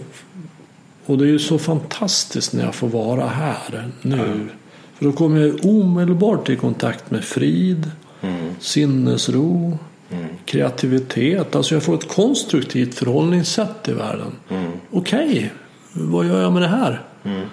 [1.06, 4.48] och det är ju så fantastiskt när jag får vara här nu.
[4.94, 7.90] För då kommer jag omedelbart i kontakt med frid,
[8.20, 8.50] Mm.
[8.60, 9.78] sinnesro,
[10.10, 10.24] Mm.
[10.44, 11.56] kreativitet.
[11.56, 14.32] Alltså jag får ett konstruktivt förhållningssätt till världen.
[14.50, 14.72] Mm.
[14.90, 15.52] Okej,
[15.92, 17.02] vad gör jag med det här?
[17.24, 17.46] Mm.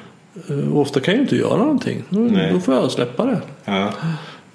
[0.78, 2.04] Ofta kan jag inte göra någonting.
[2.10, 2.54] Nej.
[2.54, 3.42] då får jag släppa det.
[3.66, 3.94] Ja.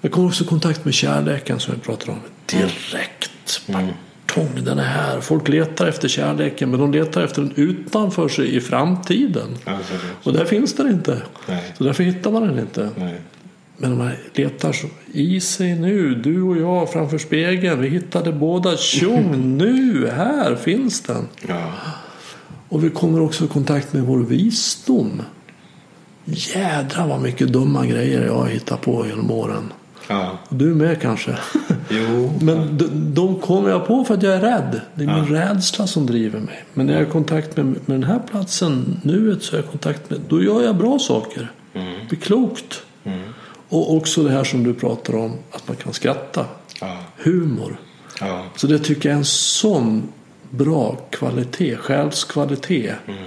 [0.01, 2.19] Jag kommer också i kontakt med kärleken som vi pratar om.
[2.47, 3.63] Direkt.
[3.69, 3.87] Mm.
[4.27, 5.21] Tång, den är här.
[5.21, 9.57] Folk letar efter kärleken men de letar efter den utanför sig i framtiden.
[9.65, 11.23] Alltså, Och där finns den inte.
[11.47, 11.75] Nej.
[11.79, 12.91] Så därför hittar man den inte.
[12.97, 13.21] Nej.
[13.83, 16.15] Men de här letar så i sig nu.
[16.15, 17.81] Du och jag framför spegeln.
[17.81, 18.77] Vi hittade båda.
[18.77, 19.57] Tjong!
[19.59, 20.11] nu!
[20.17, 21.29] Här finns den.
[21.49, 21.73] Ja.
[22.69, 25.23] Och vi kommer också i kontakt med vår visdom.
[26.25, 29.73] Jädrar vad mycket dumma grejer jag har hittat på genom åren.
[30.09, 30.39] Ja.
[30.49, 31.39] Du med kanske.
[31.93, 32.33] Jo.
[32.41, 34.81] Men de, de kommer jag på för att jag är rädd.
[34.95, 36.65] Det är min rädsla som driver mig.
[36.75, 39.69] Men när jag är i kontakt med, med den här platsen, nuet, så är jag
[39.69, 41.53] i kontakt med, då gör jag bra saker.
[41.75, 41.93] Mm.
[41.93, 42.83] Det blir klokt.
[43.05, 43.21] Mm.
[43.71, 46.47] Och också det här som du pratar om, att man kan skratta.
[46.81, 46.97] Ja.
[47.17, 47.81] Humor.
[48.21, 48.45] Ja.
[48.57, 50.03] Så det tycker jag är en sån
[50.51, 52.95] bra kvalitet, själskvalitet.
[53.07, 53.23] Mm.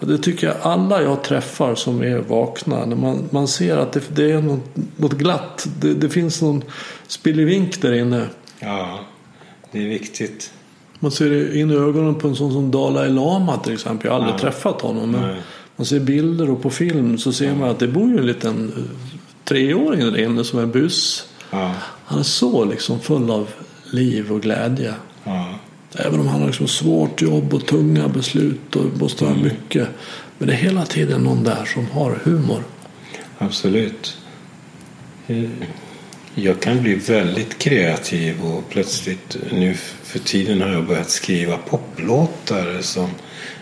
[0.00, 4.02] Det tycker jag alla jag träffar som är vakna, när man, man ser att det,
[4.14, 4.64] det är något,
[4.96, 6.64] något glatt, det, det finns någon
[7.06, 8.26] spillevink där inne.
[8.60, 8.98] ja.
[9.72, 10.52] Det är viktigt.
[10.98, 14.06] Man ser in i ögonen på en sån som Dalai Lama till exempel.
[14.06, 14.38] Jag har aldrig Ja.
[14.38, 15.10] träffat honom.
[15.10, 15.36] Men Nej.
[15.76, 18.72] man ser bilder och på film så ser man att det bor ju en liten
[19.50, 21.28] eh, treåring där inne som är bus.
[21.50, 21.74] Ja.
[22.04, 23.48] Han är så liksom full av
[23.90, 24.94] liv och glädje.
[25.24, 25.54] Ja.
[25.94, 29.88] Även om han har liksom svårt jobb och tunga beslut och måste ha mycket.
[30.38, 32.62] Men det är hela tiden någon där som har humor.
[33.38, 34.16] Absolut.
[36.34, 42.80] Jag kan bli väldigt kreativ och plötsligt nu för tiden har jag börjat skriva poplåtar
[42.80, 43.10] som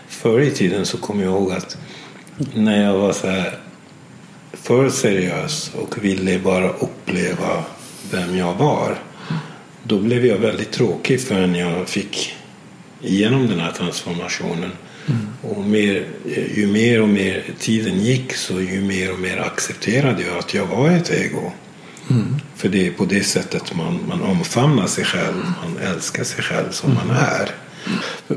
[0.07, 1.77] förr i tiden så kommer jag ihåg att
[2.53, 3.59] när jag var så här
[4.63, 7.63] för seriös och ville bara uppleva
[8.11, 8.97] vem jag var
[9.83, 12.35] då blev jag väldigt tråkig förrän jag fick
[13.01, 14.71] igenom den här transformationen.
[15.41, 16.05] Och mer,
[16.55, 20.65] ju mer och mer tiden gick så ju mer och mer accepterade jag att jag
[20.65, 21.51] var ett ego.
[22.55, 25.43] För det är på det sättet man, man omfamnar sig själv.
[25.63, 27.49] Man älskar sig själv som man är.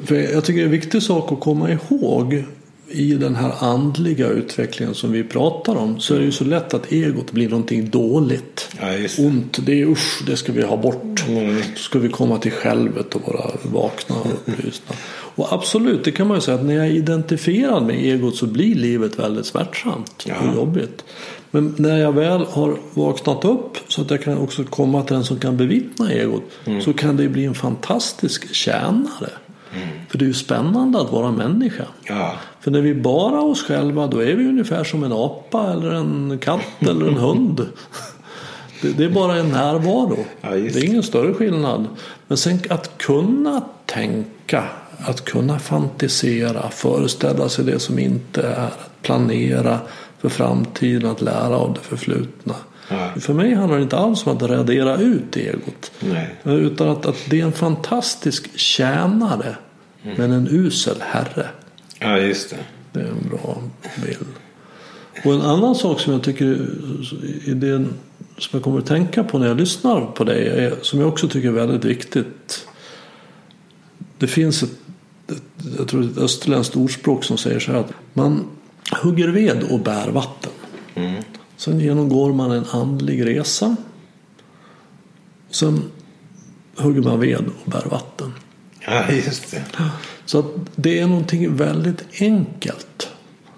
[0.06, 2.44] För jag tycker det är en viktig sak att komma ihåg
[2.90, 6.74] i den här andliga utvecklingen som vi pratar om så är det ju så lätt
[6.74, 8.68] att egot blir någonting dåligt.
[8.80, 9.18] Ja, det.
[9.18, 11.28] Ont, det är usch, det ska vi ha bort.
[11.28, 11.56] Mm.
[11.56, 14.94] Då ska vi komma till självet och vara vakna och upplysta.
[15.34, 18.46] Och absolut, det kan man ju säga att när jag är identifierad med egot så
[18.46, 20.34] blir livet väldigt smärtsamt Ja.
[20.48, 21.04] och jobbigt.
[21.50, 25.24] Men när jag väl har vaknat upp så att jag kan också komma till den
[25.24, 26.80] som kan bevittna egot Mm.
[26.82, 29.30] så kan det bli en fantastisk tjänare.
[30.10, 31.84] För det är ju spännande att vara människa.
[32.02, 35.90] Ja, För när vi bara oss själva då är vi ungefär som en apa eller
[35.90, 37.66] en katt eller en hund.
[38.82, 40.24] Det, det är bara en närvaro.
[40.40, 41.86] Ja, det är ingen större skillnad.
[42.28, 44.64] Men sen att kunna tänka,
[44.98, 49.78] att kunna fantisera, föreställa sig det som inte är, att planera,
[50.18, 52.54] för framtiden, att lära av det förflutna.
[52.88, 53.10] Ja.
[53.20, 55.90] För mig handlar det inte alls om att radera ut egot.
[56.00, 56.34] Nej.
[56.44, 59.56] Utan att, att det är en fantastisk tjänare
[60.02, 61.48] men en usel herre.
[61.98, 62.56] Ja, just det.
[62.92, 63.62] Det är en bra
[64.04, 64.26] bild.
[65.24, 66.68] Och en annan sak som jag tycker
[67.44, 67.84] i det
[68.38, 71.28] som jag kommer att tänka på när jag lyssnar på dig, är, som jag också
[71.28, 72.66] tycker är väldigt viktigt.
[74.18, 74.78] Det finns ett,
[75.28, 75.42] ett,
[75.78, 78.44] jag tror ett österländskt ordspråk som säger så här att man
[79.02, 80.52] hugger ved och bär vatten.
[80.94, 81.22] Mm.
[81.56, 83.76] Sen genomgår man en andlig resa.
[85.50, 85.82] Sen
[86.76, 88.32] hugger man ved och bär vatten.
[88.86, 89.62] Ja, just det.
[90.24, 90.44] Så
[90.76, 93.08] det är någonting väldigt enkelt.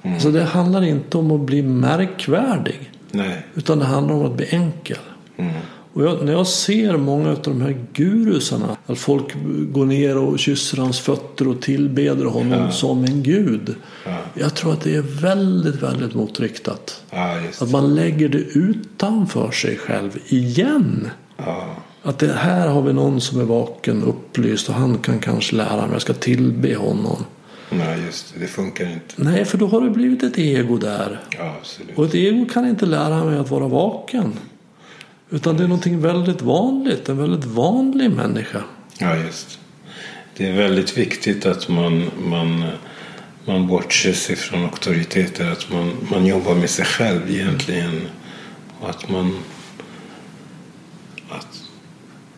[0.03, 0.21] Mm.
[0.21, 2.91] Så det handlar inte om att bli märkvärdig.
[3.11, 3.47] Nej.
[3.55, 4.99] Utan det handlar om att bli enkel.
[5.37, 5.53] Mm.
[5.95, 8.77] Och jag, när jag ser många av de här gurusarna.
[8.87, 9.35] Att folk
[9.73, 12.71] går ner och kysser hans fötter och tillbeder honom Ja.
[12.71, 13.75] som en gud.
[14.07, 14.17] Ja.
[14.35, 17.03] Jag tror att det är väldigt, väldigt motriktat.
[17.11, 21.11] Ja, Att man lägger det utanför sig själv igen.
[22.03, 25.83] Att det här har vi någon som är vaken, upplyst och han kan kanske lära
[25.83, 25.93] mig.
[25.93, 27.25] Jag ska tillbe honom.
[27.71, 28.41] Nej, just det.
[28.41, 29.15] Det funkar inte.
[29.17, 31.21] Nej, för då har det blivit ett ego där.
[31.39, 31.99] Ja, absolut.
[31.99, 34.33] Och ett ego kan inte lära mig att vara vaken.
[35.31, 37.09] Utan det är någonting väldigt vanligt.
[37.09, 38.63] En väldigt vanlig människa.
[38.99, 39.59] Ja, just
[40.37, 40.49] det.
[40.49, 42.65] är väldigt viktigt att man, man,
[43.45, 45.53] man bortser sig från auktoriteter.
[45.53, 48.01] Att man, man jobbar med sig själv egentligen.
[48.81, 49.39] Och att man...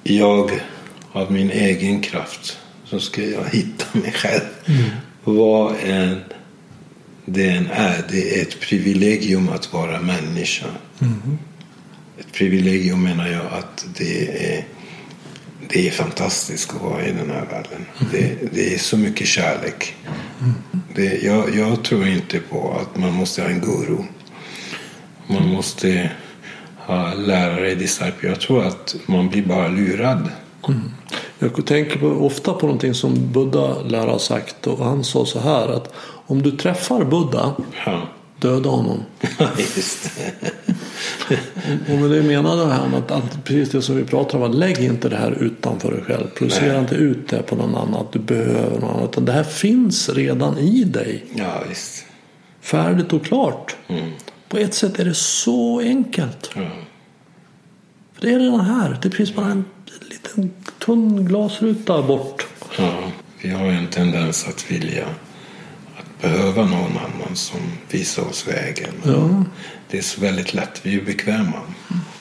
[0.07, 0.61] Jag
[1.13, 4.41] av min egen kraft så ska jag hitta mig själv.
[5.25, 6.21] Vad än
[7.25, 8.05] det än är.
[8.11, 10.67] Det är ett privilegium att vara människa.
[12.19, 14.65] Ett privilegium menar jag att det är
[15.69, 17.87] det är fantastiskt att vara i den här världen.
[18.13, 19.95] Det, det är så mycket kärlek.
[20.95, 23.99] Det, jag, jag tror inte på att man måste ha en guru.
[25.27, 26.11] Man måste
[26.87, 28.31] ha lärare, discipler.
[28.31, 30.29] Jag tror att man blir bara lurad.
[31.39, 34.67] Jag tänker på, ofta på någonting som Buddha lär ha sagt.
[34.67, 35.93] Och han sa så här att
[36.27, 37.55] om du träffar Buddha,
[37.87, 38.03] Ja,
[38.39, 39.03] döda honom.
[39.59, 40.11] just.
[41.89, 44.45] Och med det menade han att, att precis det som vi pratar om.
[44.45, 46.27] Att lägg inte det här utanför dig själv.
[46.35, 47.95] Producera inte ut det på någon annan.
[47.95, 49.05] Att du behöver någon annan.
[49.05, 51.25] Utan det här finns redan i dig.
[51.35, 52.07] Ja, visst.
[52.61, 53.77] Färdigt och klart.
[53.89, 54.11] Mm.
[54.49, 56.51] På ett sätt är det så enkelt.
[56.55, 56.63] Ja.
[58.15, 58.99] För det är redan här.
[59.03, 59.65] Det finns bara en
[60.11, 62.47] liten tunn glasruta bort.
[62.79, 62.95] Ja,
[63.43, 65.07] vi har ju en tendens att vilja
[65.97, 68.93] att behöva någon annan som visar oss vägen.
[69.05, 69.45] Ja.
[69.91, 70.81] Det är så väldigt lätt.
[70.83, 71.61] Vi är bekväma.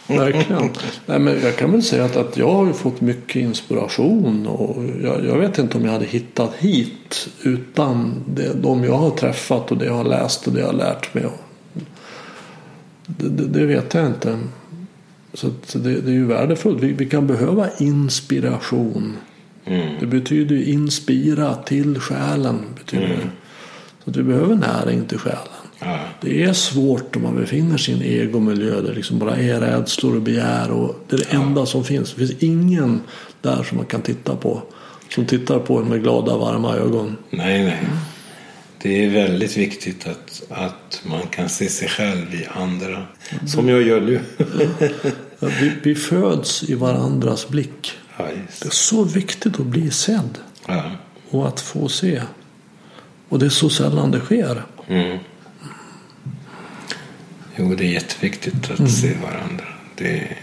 [0.07, 0.69] Verkligen.
[1.05, 4.47] Nej, men jag kan väl säga att, att jag har fått mycket inspiration.
[4.47, 9.09] Och jag, jag vet inte om jag hade hittat hit utan det, de jag har
[9.09, 11.25] träffat och det jag har läst och det jag har lärt mig.
[13.05, 14.39] Det, det vet jag inte.
[15.33, 16.83] Så det, det är ju värdefullt.
[16.83, 19.17] Vi, vi kan behöva inspiration.
[19.65, 19.95] Mm.
[19.99, 22.59] Det betyder ju inspira till själen.
[22.75, 23.29] Betyder det.
[24.03, 25.39] Så att vi behöver näring till själen.
[25.79, 29.35] Ja, Det är svårt om man befinner sig i en egomiljö där det liksom bara
[29.35, 30.71] är rädslor och begär.
[30.71, 32.13] Och det är det enda som finns.
[32.13, 33.01] Det finns ingen
[33.41, 34.61] där som man kan titta på.
[35.09, 37.17] Som tittar på en med glada varma ögon.
[37.29, 37.79] nej, nej.
[38.83, 43.07] Det är väldigt viktigt att, att man kan se sig själv i andra.
[43.47, 44.21] Som jag gör nu.
[45.59, 47.97] Vi, vi föds i varandras blick.
[48.17, 48.25] Ja.
[48.61, 50.37] Det är så viktigt att bli sedd.
[50.67, 50.91] Ja.
[51.29, 52.21] Och att få se.
[53.29, 54.63] Och det är så sällan det sker.
[54.87, 55.17] Mm.
[57.55, 59.65] Jo, det är jätteviktigt att se varandra.
[59.95, 60.37] Det är,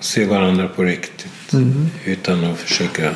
[0.00, 1.54] se varandra på riktigt.
[2.04, 3.14] Utan att försöka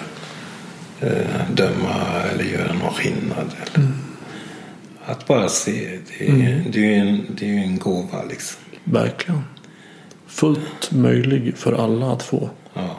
[1.01, 3.51] eh, döma eller göra någon skillnad.
[3.62, 3.93] Eller.
[5.11, 5.99] Att bara se.
[6.19, 8.61] Det är, det är ju en, det är en gåva liksom.
[8.85, 9.43] Verkligen.
[10.27, 12.51] Fullt möjlig för alla att få.
[12.75, 12.97] Ja.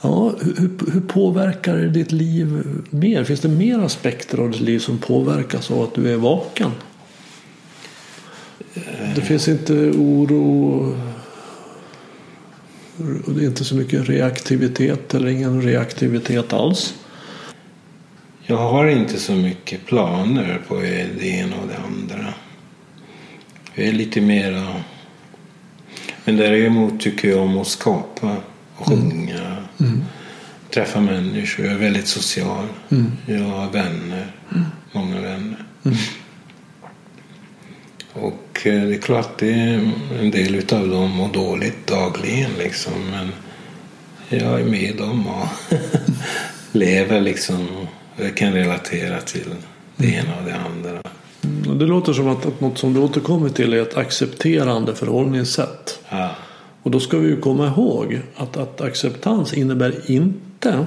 [0.00, 3.24] Ja, hur, hur påverkar det ditt liv mer?
[3.24, 6.70] Finns det mer aspekter av ditt liv som påverkas av att du är vaken?
[9.14, 10.78] Det finns inte oro.
[13.26, 16.94] och Det är inte så mycket reaktivitet eller ingen reaktivitet alls.
[18.46, 20.74] Jag har inte så mycket planer på
[21.18, 22.34] det ena och det andra.
[23.74, 24.74] Jag är lite mera...
[26.24, 28.36] Men däremot tycker jag om att skapa
[28.76, 29.56] och sjunga.
[30.70, 31.64] Träffa människor.
[31.64, 32.66] Jag är väldigt social.
[33.26, 34.26] Jag har vänner.
[34.92, 35.64] Många vänner.
[38.12, 39.90] Och eh, det är klart det är
[40.20, 42.92] en del utav dem mår dåligt dagligen liksom.
[43.10, 43.32] Men
[44.40, 45.48] jag är med dem och
[46.72, 47.86] lever liksom.
[48.16, 49.54] Jag kan relatera till
[49.96, 51.00] det ena och det andra.
[51.70, 56.00] Och Det låter som att, att något som du återkommer till är ett accepterande förhållningssätt.
[56.08, 56.30] Ja.
[56.82, 60.84] Och då ska vi ju komma ihåg att, att acceptans innebär inte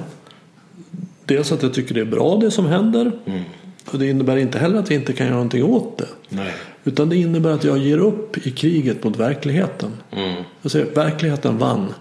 [1.24, 3.12] dels att jag tycker det är bra det som händer.
[3.26, 3.42] Mm.
[3.92, 6.08] Och det innebär inte heller att jag inte kan göra någonting åt det.
[6.28, 6.52] Nej.
[6.84, 9.90] Utan det innebär att jag ger upp i kriget mot verkligheten.
[10.10, 10.42] Mm.
[10.62, 11.94] Jag säger verkligheten vann.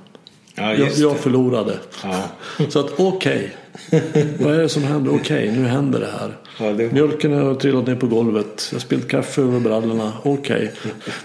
[0.58, 1.78] Ja, Jag, jag förlorade.
[2.04, 2.24] Ja.
[2.70, 3.56] Så att okej.
[4.40, 5.16] Vad är det som händer?
[5.16, 6.38] Okej, nu händer det här.
[6.60, 8.68] Ja, det- Mjölken har trillat ner på golvet.
[8.72, 10.12] Jag har spillt kaffe över brallorna.
[10.24, 10.72] Okej.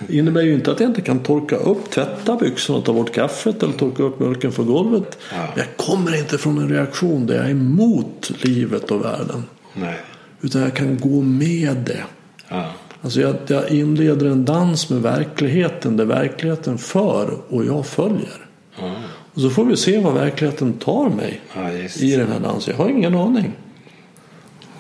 [0.07, 3.62] Det innebär ju inte att jag inte kan torka upp, tvätta byxorna ta bort kaffet
[3.62, 5.18] eller torka upp mjölken från golvet.
[5.33, 5.49] Ja.
[5.57, 9.45] Jag kommer inte från en reaktion där jag är emot livet och världen.
[9.74, 9.97] Nej.
[10.43, 12.03] Utan jag kan gå med det.
[12.49, 12.66] Ja.
[13.03, 18.47] Alltså jag, jag inleder en dans med verkligheten där verkligheten för och jag följer.
[18.80, 18.95] Ja.
[19.35, 22.74] Och så får vi se vad verkligheten tar mig ja, i den här dansen.
[22.76, 23.53] Jag har ingen aning.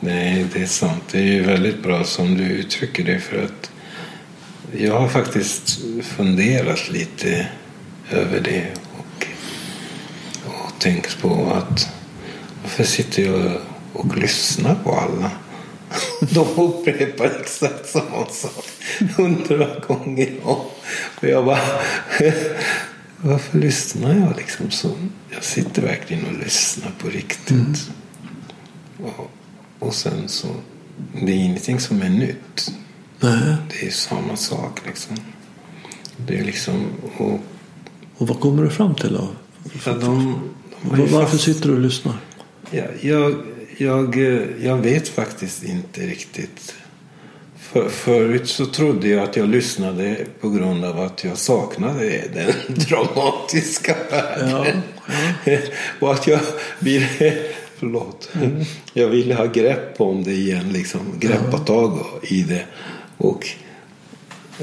[0.00, 1.02] Nej, det är sant.
[1.12, 3.70] Det är ju väldigt bra som du uttrycker det för att
[4.76, 7.46] jag har faktiskt funderat lite
[8.10, 8.66] över det
[8.98, 9.26] och,
[10.46, 11.88] och tänkt på att
[12.62, 13.52] varför sitter jag
[13.92, 15.30] och lyssnar på alla?
[16.20, 18.64] De upprepar exakt samma sak
[19.16, 20.60] hundra gånger om.
[21.20, 21.58] Och jag bara,
[23.22, 24.90] varför lyssnar jag liksom så?
[25.30, 27.90] Jag sitter verkligen och lyssnar på riktigt.
[29.02, 29.30] Och,
[29.78, 30.48] och sen så,
[31.26, 32.72] det är ingenting som är nytt.
[33.20, 33.56] Nej.
[33.70, 35.16] Det är samma sak liksom.
[36.16, 37.40] Det är liksom, och
[38.16, 39.28] Och vad kommer du fram till då?
[39.78, 40.34] för de,
[40.82, 42.14] de Varför fast- sitter du och lyssnar?
[42.70, 43.34] Ja, jag,
[43.76, 46.74] jag, eh, jag vet faktiskt inte riktigt.
[47.72, 52.52] För, förut så trodde jag att jag lyssnade på grund av att jag saknade den
[52.68, 54.82] dramatiska världen.
[56.00, 56.40] Och att jag
[56.78, 57.36] ville,
[57.76, 58.30] förlåt,
[58.92, 62.64] jag ville ha grepp om det igen, liksom greppa tag i det.
[63.16, 63.46] Och,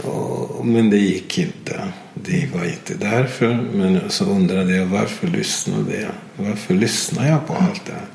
[0.03, 1.81] och, men det gick inte.
[2.13, 3.59] Det var inte därför.
[3.73, 6.45] Men så undrade jag varför lyssnade jag?
[6.47, 8.07] Varför lyssnar jag på allt det här?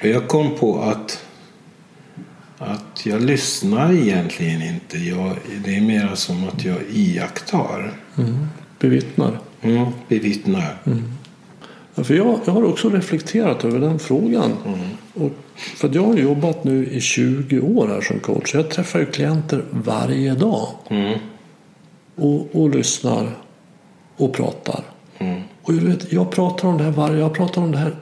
[0.00, 1.21] Och jag kom på att,
[2.62, 4.98] att jag lyssnar egentligen inte.
[4.98, 7.92] Jag, det är mer som att jag iakttar.
[8.18, 8.46] Mm.
[8.78, 9.38] Bevittnar.
[9.62, 10.76] Mm, bevittnar.
[11.94, 14.52] Ja, för jag, jag har också reflekterat över den frågan.
[15.14, 15.30] Och
[15.76, 18.54] för jag har jobbat nu i 20 år här som coach.
[18.54, 20.68] Jag träffar ju klienter varje dag.
[20.90, 21.18] Mm,
[22.16, 23.28] Och, och lyssnar
[24.16, 24.80] och pratar.
[25.18, 27.94] mm, Och du vet, jag pratar om det här varje, jag pratar om det här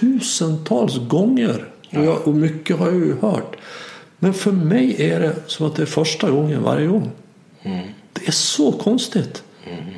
[0.00, 1.64] tusentals gånger.
[1.90, 3.56] Och, jag, och mycket har jag ju hört.
[4.18, 7.10] Men för mig är det som att det är första gången varje gång.
[7.62, 9.42] mm, Det är så konstigt.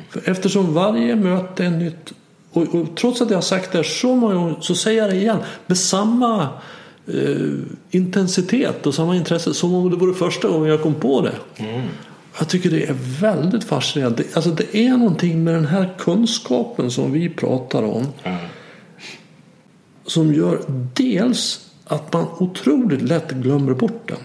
[0.09, 2.13] För eftersom varje möte är nytt.
[2.51, 5.15] Och, och trots att jag har sagt det så många gånger så säger jag det
[5.15, 5.37] igen.
[5.67, 6.47] Med samma
[7.07, 7.47] eh,
[7.91, 11.63] intensitet och samma intresse som om det vore första gången jag kom på det.
[11.63, 11.81] mm.
[12.39, 14.17] Jag tycker det är väldigt fascinerande.
[14.23, 18.05] Det- Alltså det är någonting med den här kunskapen som vi pratar om.
[20.05, 20.61] Som gör
[20.93, 24.17] dels att man otroligt lätt glömmer bort den.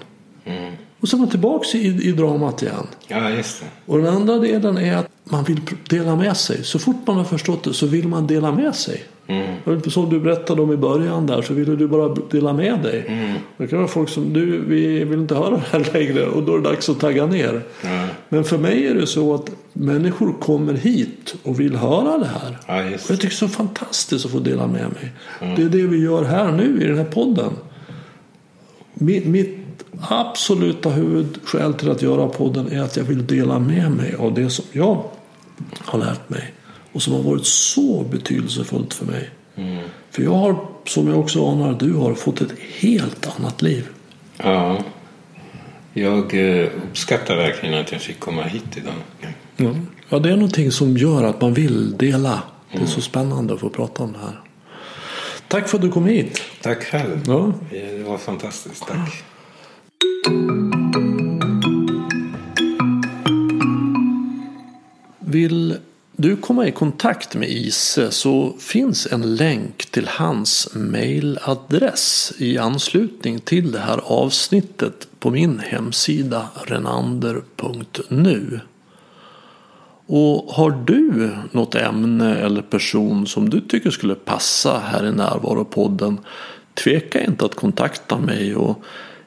[0.56, 0.74] mm.
[1.00, 2.86] Och så är man tillbaka i, i dramat igen.
[3.08, 3.66] ja, just det.
[3.86, 6.64] Och den andra delen är att man vill dela med sig.
[6.64, 9.04] Så fort man har förstått det så vill man dela med sig.
[9.26, 13.04] Mm, Som du berättade om i början där så ville du bara dela med dig.
[13.08, 13.34] mm.
[13.56, 16.52] Det kan vara folk som du, vi vill inte höra det här längre och då
[16.54, 17.60] är det dags att tagga ner.
[17.82, 22.26] Ja, Men för mig är det så att människor kommer hit och vill höra det
[22.26, 22.58] här.
[22.66, 25.12] ja, jag tycker det är så fantastiskt att få dela med mig.
[25.56, 27.52] Det är det vi gör här nu i den här podden.
[28.94, 29.58] Mitt, mitt
[30.08, 34.50] absoluta huvudskäl till att göra podden är att jag vill dela med mig av det
[34.50, 35.04] som jag
[35.78, 36.54] har lärt mig.
[36.94, 39.30] Och som har varit så betydelsefullt för mig.
[39.56, 39.84] Mm.
[40.10, 43.88] För jag har, som jag också anar du har, fått ett helt annat liv.
[44.36, 44.78] Ja,
[45.92, 48.94] jag eh, uppskattar verkligen att jag fick komma hit idag.
[50.08, 52.42] Ja, det är någonting som gör att man vill dela.
[52.72, 54.40] Det är så spännande att få prata om det här.
[55.48, 56.42] Tack för att du kom hit.
[56.62, 57.22] Tack själv.
[57.26, 57.52] Ja.
[57.70, 58.86] Det var fantastiskt.
[58.86, 59.24] Tack.
[65.18, 65.76] Vill
[66.16, 73.40] du komma i kontakt med Ise så finns en länk till hans mailadress i anslutning
[73.40, 78.60] till det här avsnittet på min hemsida renander.nu.
[80.06, 86.20] Och har du något ämne eller person som du tycker skulle passa här i Närvaropodden
[86.74, 88.82] tveka inte att kontakta mig och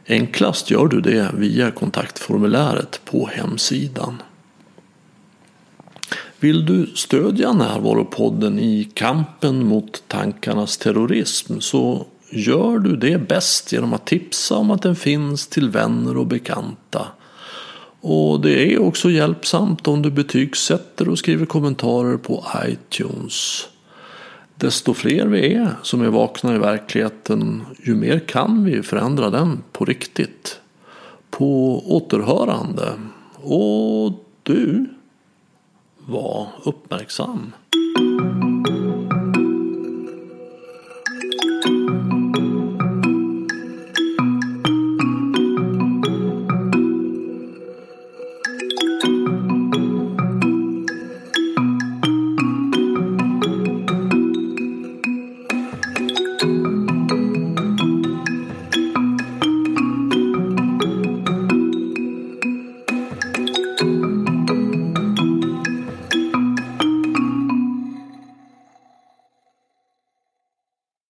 [0.07, 4.21] enklast gör du det via kontaktformuläret på hemsidan.
[6.39, 13.93] Vill du stödja Närvaropodden i kampen mot tankarnas terrorism så gör du det bäst genom
[13.93, 17.07] att tipsa om att den finns till vänner och bekanta.
[18.01, 23.67] Och det är också hjälpsamt om du betygsätter och skriver kommentarer på iTunes.
[24.55, 29.63] Desto fler vi är som är vakna i verkligheten, ju mer kan vi förändra den
[29.71, 30.59] på riktigt.
[31.29, 32.93] På återhörande.
[33.35, 34.13] Och
[34.43, 34.85] du,
[36.07, 37.53] var uppmärksam.